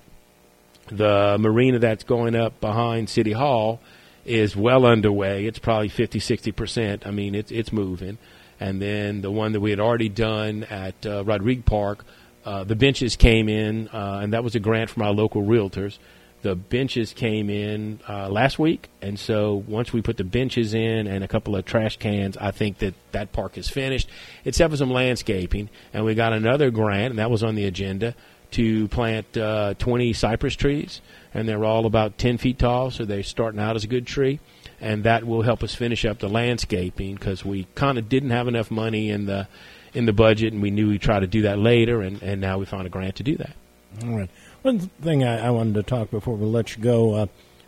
The 0.89 1.39
marina 1.41 1.79
that's 1.79 2.05
going 2.05 2.35
up 2.37 2.61
behind 2.61 3.09
City 3.09 3.33
Hall 3.33 3.81
is 4.25 4.57
well 4.57 4.87
underway. 4.87 5.47
It's 5.47 5.59
probably 5.59 5.89
50, 5.89 6.19
60 6.19 6.53
percent. 6.53 7.07
I 7.07 7.11
mean, 7.11 7.35
it's 7.35 7.51
it's 7.51 7.73
moving. 7.73 8.19
And 8.61 8.81
then 8.81 9.21
the 9.21 9.31
one 9.31 9.53
that 9.53 9.61
we 9.61 9.71
had 9.71 9.81
already 9.81 10.09
done 10.09 10.65
at 10.65 11.05
uh, 11.05 11.25
Rodrigue 11.25 11.65
Park, 11.65 12.05
uh, 12.45 12.65
the 12.65 12.77
benches 12.77 13.17
came 13.17 13.49
in, 13.49 13.89
uh, 13.89 14.21
and 14.23 14.33
that 14.33 14.45
was 14.45 14.55
a 14.55 14.61
grant 14.61 14.91
from 14.91 15.03
our 15.03 15.13
local 15.13 15.43
realtors. 15.43 15.99
The 16.43 16.55
benches 16.55 17.15
came 17.15 17.49
in 17.49 18.01
uh, 18.07 18.29
last 18.29 18.59
week, 18.59 18.91
and 19.01 19.19
so 19.19 19.65
once 19.67 19.95
we 19.95 20.03
put 20.03 20.19
the 20.19 20.25
benches 20.25 20.75
in 20.75 21.07
and 21.07 21.25
a 21.25 21.29
couple 21.29 21.57
of 21.57 21.65
trash 21.65 21.97
cans, 21.97 22.37
I 22.37 22.51
think 22.51 22.79
that 22.79 22.95
that 23.13 23.33
park 23.33 23.57
is 23.57 23.71
finished, 23.71 24.11
except 24.45 24.71
for 24.71 24.77
some 24.77 24.91
landscaping. 24.91 25.71
And 25.95 26.05
we 26.05 26.15
got 26.15 26.35
another 26.35 26.71
grant, 26.71 27.13
and 27.13 27.19
that 27.19 27.31
was 27.31 27.43
on 27.43 27.55
the 27.55 27.65
agenda 27.65 28.15
to 28.53 28.89
plant 28.89 29.37
uh, 29.39 29.73
20 29.79 30.13
cypress 30.13 30.55
trees, 30.55 31.01
and 31.35 31.49
they're 31.49 31.65
all 31.65 31.85
about 31.85 32.17
10 32.17 32.39
feet 32.39 32.59
tall, 32.59 32.91
so 32.91 33.05
they're 33.05 33.25
starting 33.25 33.61
out 33.61 33.77
as 33.77 33.85
a 33.85 33.89
good 33.89 34.07
tree. 34.07 34.39
And 34.81 35.05
that 35.05 35.25
will 35.25 35.43
help 35.43 35.63
us 35.63 35.75
finish 35.75 36.05
up 36.05 36.21
the 36.21 36.29
landscaping 36.29 37.17
because 37.17 37.45
we 37.45 37.67
kind 37.75 37.99
of 37.99 38.09
didn't 38.09 38.31
have 38.31 38.49
enough 38.49 38.71
money 38.71 39.11
in 39.11 39.27
the 39.27 39.49
in 39.93 40.07
the 40.07 40.13
budget, 40.13 40.53
and 40.53 40.61
we 40.61 40.73
knew 40.73 40.89
we'd 40.89 41.01
try 41.01 41.21
to 41.21 41.27
do 41.27 41.43
that 41.43 41.57
later, 41.57 42.03
and, 42.03 42.21
and 42.21 42.41
now 42.41 42.59
we 42.59 42.65
found 42.65 42.85
a 42.85 42.91
grant 42.91 43.15
to 43.15 43.23
do 43.23 43.37
that. 43.37 43.55
All 44.03 44.19
right. 44.19 44.31
One 44.63 44.81
thing 44.81 45.23
I, 45.23 45.47
I 45.47 45.51
wanted 45.51 45.75
to 45.75 45.85
talk 45.85 46.11
before 46.11 46.35
we 46.35 46.47
let 46.47 46.77
you 46.77 46.83
go. 46.83 47.15
Uh, 47.15 47.27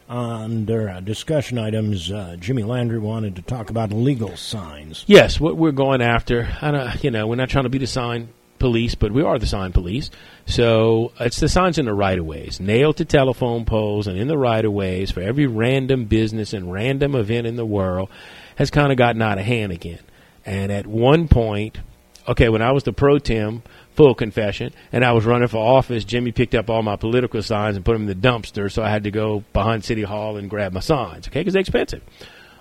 under 0.09 0.89
uh, 0.89 1.01
discussion 1.01 1.59
items, 1.59 2.11
uh, 2.13 2.37
Jimmy 2.39 2.63
Landry 2.63 2.99
wanted 2.99 3.37
to 3.37 3.43
talk 3.43 3.71
about 3.71 3.91
legal 3.93 4.37
signs. 4.37 5.05
Yes, 5.07 5.41
what 5.41 5.57
we're 5.57 5.73
going 5.73 6.01
after, 6.01 6.49
I 6.61 6.71
don't, 6.71 7.05
you 7.05 7.11
know, 7.11 7.27
we're 7.27 7.37
not 7.37 7.49
trying 7.49 7.65
to 7.65 7.71
be 7.71 7.79
the 7.79 7.89
sign 7.89 8.29
police, 8.59 8.95
but 8.95 9.13
we 9.13 9.23
are 9.23 9.39
the 9.39 9.47
sign 9.47 9.73
police. 9.73 10.11
So 10.47 11.13
it's 11.21 11.41
the 11.41 11.49
signs 11.49 11.79
in 11.79 11.87
the 11.87 11.95
right 11.95 12.19
of 12.19 12.27
ways, 12.27 12.61
nailed 12.61 12.99
to 12.99 13.05
telephone 13.05 13.65
poles 13.65 14.07
and 14.07 14.19
in 14.19 14.29
the 14.29 14.39
right 14.39 14.65
of 14.65 14.73
ways 14.73 15.11
for 15.11 15.21
every 15.21 15.47
random 15.47 16.05
business 16.05 16.53
and 16.53 16.73
random 16.73 17.15
event 17.15 17.47
in 17.47 17.57
the 17.57 17.67
world 17.67 18.11
has 18.57 18.71
kind 18.71 18.93
of 18.93 18.99
gotten 18.99 19.23
out 19.23 19.39
of 19.39 19.45
hand 19.45 19.73
again. 19.73 20.01
And 20.45 20.71
at 20.71 20.87
one 20.87 21.29
point, 21.29 21.79
okay, 22.29 22.49
when 22.49 22.63
I 22.63 22.73
was 22.73 22.85
the 22.85 22.93
pro 22.93 23.19
tem, 23.19 23.63
full 23.95 24.15
confession, 24.15 24.73
and 24.93 25.05
I 25.05 25.13
was 25.13 25.25
running 25.25 25.49
for 25.49 25.59
office, 25.59 26.05
Jimmy 26.05 26.33
picked 26.33 26.55
up 26.55 26.71
all 26.71 26.83
my 26.83 26.97
political 26.97 27.43
signs 27.43 27.77
and 27.77 27.85
put 27.85 27.95
them 27.95 28.09
in 28.09 28.21
the 28.21 28.29
dumpster, 28.29 28.71
so 28.71 28.83
I 28.83 28.91
had 28.91 29.05
to 29.05 29.11
go 29.11 29.45
behind 29.53 29.85
City 29.85 30.03
Hall 30.03 30.37
and 30.37 30.51
grab 30.51 30.73
my 30.73 30.81
signs, 30.81 31.29
okay, 31.29 31.41
because 31.41 31.55
they're 31.55 31.61
expensive. 31.61 32.03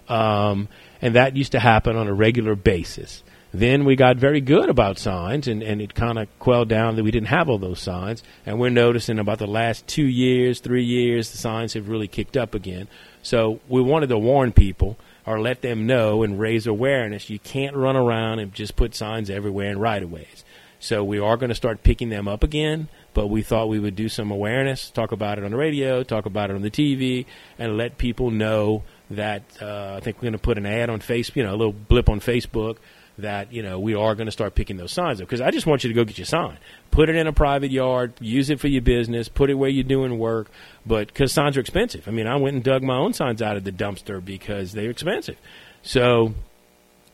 Um, 0.08 0.68
and 1.02 1.16
that 1.16 1.36
used 1.36 1.52
to 1.54 1.60
happen 1.60 1.96
on 1.96 2.08
a 2.08 2.14
regular 2.14 2.56
basis. 2.56 3.24
Then 3.58 3.86
we 3.86 3.96
got 3.96 4.18
very 4.18 4.42
good 4.42 4.68
about 4.68 5.00
signs, 5.00 5.48
and, 5.48 5.64
and 5.64 5.82
it 5.82 5.96
kind 5.96 6.20
of 6.20 6.28
quelled 6.40 6.68
down 6.68 6.98
that 6.98 7.04
we 7.04 7.12
didn't 7.12 7.30
have 7.30 7.48
all 7.48 7.58
those 7.58 7.80
signs. 7.80 8.22
And 8.46 8.60
we're 8.60 8.70
noticing 8.70 9.18
about 9.18 9.40
the 9.40 9.48
last 9.48 9.88
two 9.88 10.06
years, 10.06 10.60
three 10.60 10.84
years, 10.84 11.32
the 11.32 11.38
signs 11.38 11.72
have 11.72 11.88
really 11.88 12.10
kicked 12.10 12.36
up 12.36 12.54
again. 12.54 12.90
So 13.22 13.62
we 13.70 13.82
wanted 13.82 14.10
to 14.10 14.18
warn 14.18 14.52
people 14.52 14.98
or 15.26 15.40
let 15.40 15.62
them 15.62 15.88
know 15.88 16.22
and 16.22 16.38
raise 16.38 16.68
awareness. 16.68 17.30
You 17.30 17.40
can't 17.40 17.78
run 17.78 17.96
around 17.96 18.40
and 18.40 18.54
just 18.54 18.76
put 18.76 18.94
signs 18.94 19.30
everywhere 19.30 19.72
in 19.72 19.80
right 19.80 20.04
of 20.04 20.12
ways. 20.12 20.44
So 20.80 21.02
we 21.06 21.20
are 21.20 21.38
going 21.38 21.48
to 21.48 21.56
start 21.56 21.82
picking 21.82 22.10
them 22.10 22.28
up 22.28 22.44
again, 22.44 22.90
but 23.14 23.28
we 23.28 23.42
thought 23.42 23.70
we 23.70 23.80
would 23.80 23.96
do 23.96 24.10
some 24.10 24.32
awareness, 24.32 24.90
talk 24.90 25.14
about 25.14 25.38
it 25.38 25.46
on 25.46 25.52
the 25.52 25.58
radio, 25.58 26.04
talk 26.04 26.26
about 26.26 26.50
it 26.50 26.58
on 26.58 26.62
the 26.62 26.70
TV, 26.70 27.26
and 27.58 27.78
let 27.78 27.98
people 27.98 28.32
know 28.32 28.84
that 29.10 29.44
uh, 29.62 29.94
I 29.96 30.02
think 30.02 30.18
we're 30.18 30.24
going 30.24 30.34
to 30.34 30.40
put 30.40 30.58
an 30.58 30.66
ad 30.66 30.90
on 30.90 31.00
Facebook, 31.00 31.38
you 31.38 31.44
know, 31.44 31.56
a 31.56 31.56
little 31.56 31.72
blip 31.72 32.10
on 32.10 32.20
Facebook 32.20 32.80
that 33.18 33.54
you 33.54 33.64
know 33.64 33.80
we 33.80 33.96
are 33.96 34.16
going 34.16 34.26
to 34.26 34.32
start 34.32 34.56
picking 34.56 34.78
those 34.78 34.92
signs 34.92 35.22
up 35.22 35.28
because 35.28 35.42
I 35.42 35.52
just 35.52 35.66
want 35.66 35.84
you 35.84 35.90
to 35.90 35.94
go 35.94 36.04
get 36.04 36.18
your 36.18 36.26
sign, 36.26 36.58
put 36.92 37.10
it 37.10 37.16
in 37.16 37.28
a 37.28 37.34
private 37.34 37.72
yard, 37.72 38.14
use 38.20 38.50
it 38.50 38.60
for 38.60 38.68
your 38.68 38.82
business, 38.82 39.30
put 39.30 39.50
it 39.50 39.56
where 39.56 39.70
you're 39.70 39.84
doing 39.84 40.20
work. 40.20 40.50
But 40.86 41.08
because 41.08 41.32
signs 41.32 41.58
are 41.58 41.62
expensive, 41.62 42.08
I 42.08 42.12
mean, 42.12 42.28
I 42.28 42.36
went 42.36 42.56
and 42.56 42.64
dug 42.64 42.84
my 42.84 42.98
own 42.98 43.14
signs 43.14 43.42
out 43.42 43.58
of 43.58 43.64
the 43.64 43.72
dumpster 43.72 44.24
because 44.24 44.74
they're 44.74 44.90
expensive. 44.90 45.38
So 45.82 46.34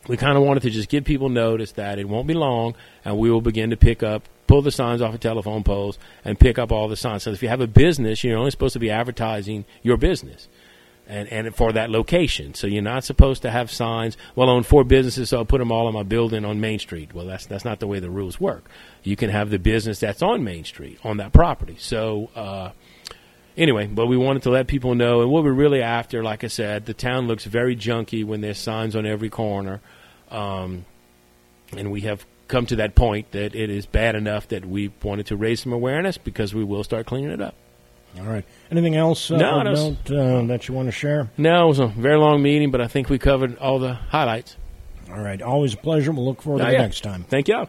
we 0.08 0.16
kind 0.16 0.36
of 0.36 0.42
wanted 0.42 0.62
to 0.64 0.70
just 0.70 0.88
give 0.88 1.04
people 1.04 1.28
notice 1.28 1.72
that 1.72 1.98
it 1.98 2.08
won't 2.08 2.26
be 2.26 2.34
long, 2.34 2.74
and 3.04 3.18
we 3.18 3.30
will 3.30 3.40
begin 3.40 3.70
to 3.70 3.76
pick 3.76 4.02
up, 4.02 4.28
pull 4.46 4.62
the 4.62 4.72
signs 4.72 5.00
off 5.00 5.14
of 5.14 5.20
telephone 5.20 5.62
poles, 5.62 5.98
and 6.24 6.38
pick 6.38 6.58
up 6.58 6.72
all 6.72 6.88
the 6.88 6.96
signs. 6.96 7.22
So 7.22 7.30
if 7.30 7.42
you 7.42 7.48
have 7.48 7.60
a 7.60 7.66
business, 7.66 8.24
you're 8.24 8.38
only 8.38 8.50
supposed 8.50 8.72
to 8.72 8.80
be 8.80 8.90
advertising 8.90 9.64
your 9.82 9.96
business. 9.96 10.48
And, 11.08 11.28
and 11.30 11.54
for 11.54 11.72
that 11.72 11.90
location, 11.90 12.54
so 12.54 12.66
you're 12.66 12.80
not 12.80 13.04
supposed 13.04 13.42
to 13.42 13.50
have 13.50 13.70
signs. 13.70 14.16
Well, 14.36 14.48
I 14.48 14.52
own 14.52 14.62
four 14.62 14.84
businesses, 14.84 15.30
so 15.30 15.38
I'll 15.38 15.44
put 15.44 15.58
them 15.58 15.72
all 15.72 15.88
in 15.88 15.94
my 15.94 16.04
building 16.04 16.44
on 16.44 16.60
Main 16.60 16.78
Street. 16.78 17.12
Well, 17.12 17.26
that's 17.26 17.44
that's 17.44 17.64
not 17.64 17.80
the 17.80 17.88
way 17.88 17.98
the 17.98 18.08
rules 18.08 18.40
work. 18.40 18.70
You 19.02 19.16
can 19.16 19.28
have 19.28 19.50
the 19.50 19.58
business 19.58 19.98
that's 19.98 20.22
on 20.22 20.44
Main 20.44 20.64
Street 20.64 21.00
on 21.04 21.16
that 21.16 21.32
property. 21.32 21.76
So 21.78 22.30
uh, 22.36 22.70
anyway, 23.56 23.88
but 23.88 24.06
we 24.06 24.16
wanted 24.16 24.44
to 24.44 24.50
let 24.50 24.68
people 24.68 24.94
know, 24.94 25.22
and 25.22 25.30
what 25.30 25.44
we're 25.44 25.52
really 25.52 25.82
after, 25.82 26.22
like 26.22 26.44
I 26.44 26.48
said, 26.48 26.86
the 26.86 26.94
town 26.94 27.26
looks 27.26 27.44
very 27.44 27.76
junky 27.76 28.24
when 28.24 28.40
there's 28.40 28.58
signs 28.58 28.94
on 28.96 29.04
every 29.04 29.28
corner, 29.28 29.80
um, 30.30 30.84
and 31.76 31.90
we 31.90 32.02
have 32.02 32.24
come 32.48 32.66
to 32.66 32.76
that 32.76 32.94
point 32.94 33.32
that 33.32 33.54
it 33.54 33.70
is 33.70 33.86
bad 33.86 34.14
enough 34.14 34.48
that 34.48 34.64
we 34.64 34.92
wanted 35.02 35.26
to 35.26 35.36
raise 35.36 35.62
some 35.62 35.72
awareness 35.72 36.18
because 36.18 36.54
we 36.54 36.62
will 36.62 36.84
start 36.84 37.06
cleaning 37.06 37.30
it 37.30 37.40
up. 37.40 37.54
All 38.18 38.24
right. 38.26 38.44
Anything 38.70 38.94
else 38.94 39.30
uh, 39.30 39.36
No, 39.38 39.60
of 39.60 39.64
no, 39.64 39.72
note, 39.72 40.10
uh, 40.10 40.46
that 40.46 40.68
you 40.68 40.74
want 40.74 40.88
to 40.88 40.92
share? 40.92 41.30
No, 41.38 41.64
it 41.64 41.68
was 41.68 41.78
a 41.78 41.86
very 41.86 42.18
long 42.18 42.42
meeting, 42.42 42.70
but 42.70 42.80
I 42.80 42.86
think 42.88 43.08
we 43.08 43.18
covered 43.18 43.56
all 43.58 43.78
the 43.78 43.94
highlights. 43.94 44.56
All 45.10 45.20
right. 45.20 45.40
Always 45.40 45.74
a 45.74 45.78
pleasure. 45.78 46.12
We'll 46.12 46.26
look 46.26 46.42
forward 46.42 46.60
to 46.60 46.68
Oh, 46.68 46.70
the 46.70 46.78
next 46.78 47.00
time. 47.02 47.24
Thank 47.24 47.48
you. 47.48 47.68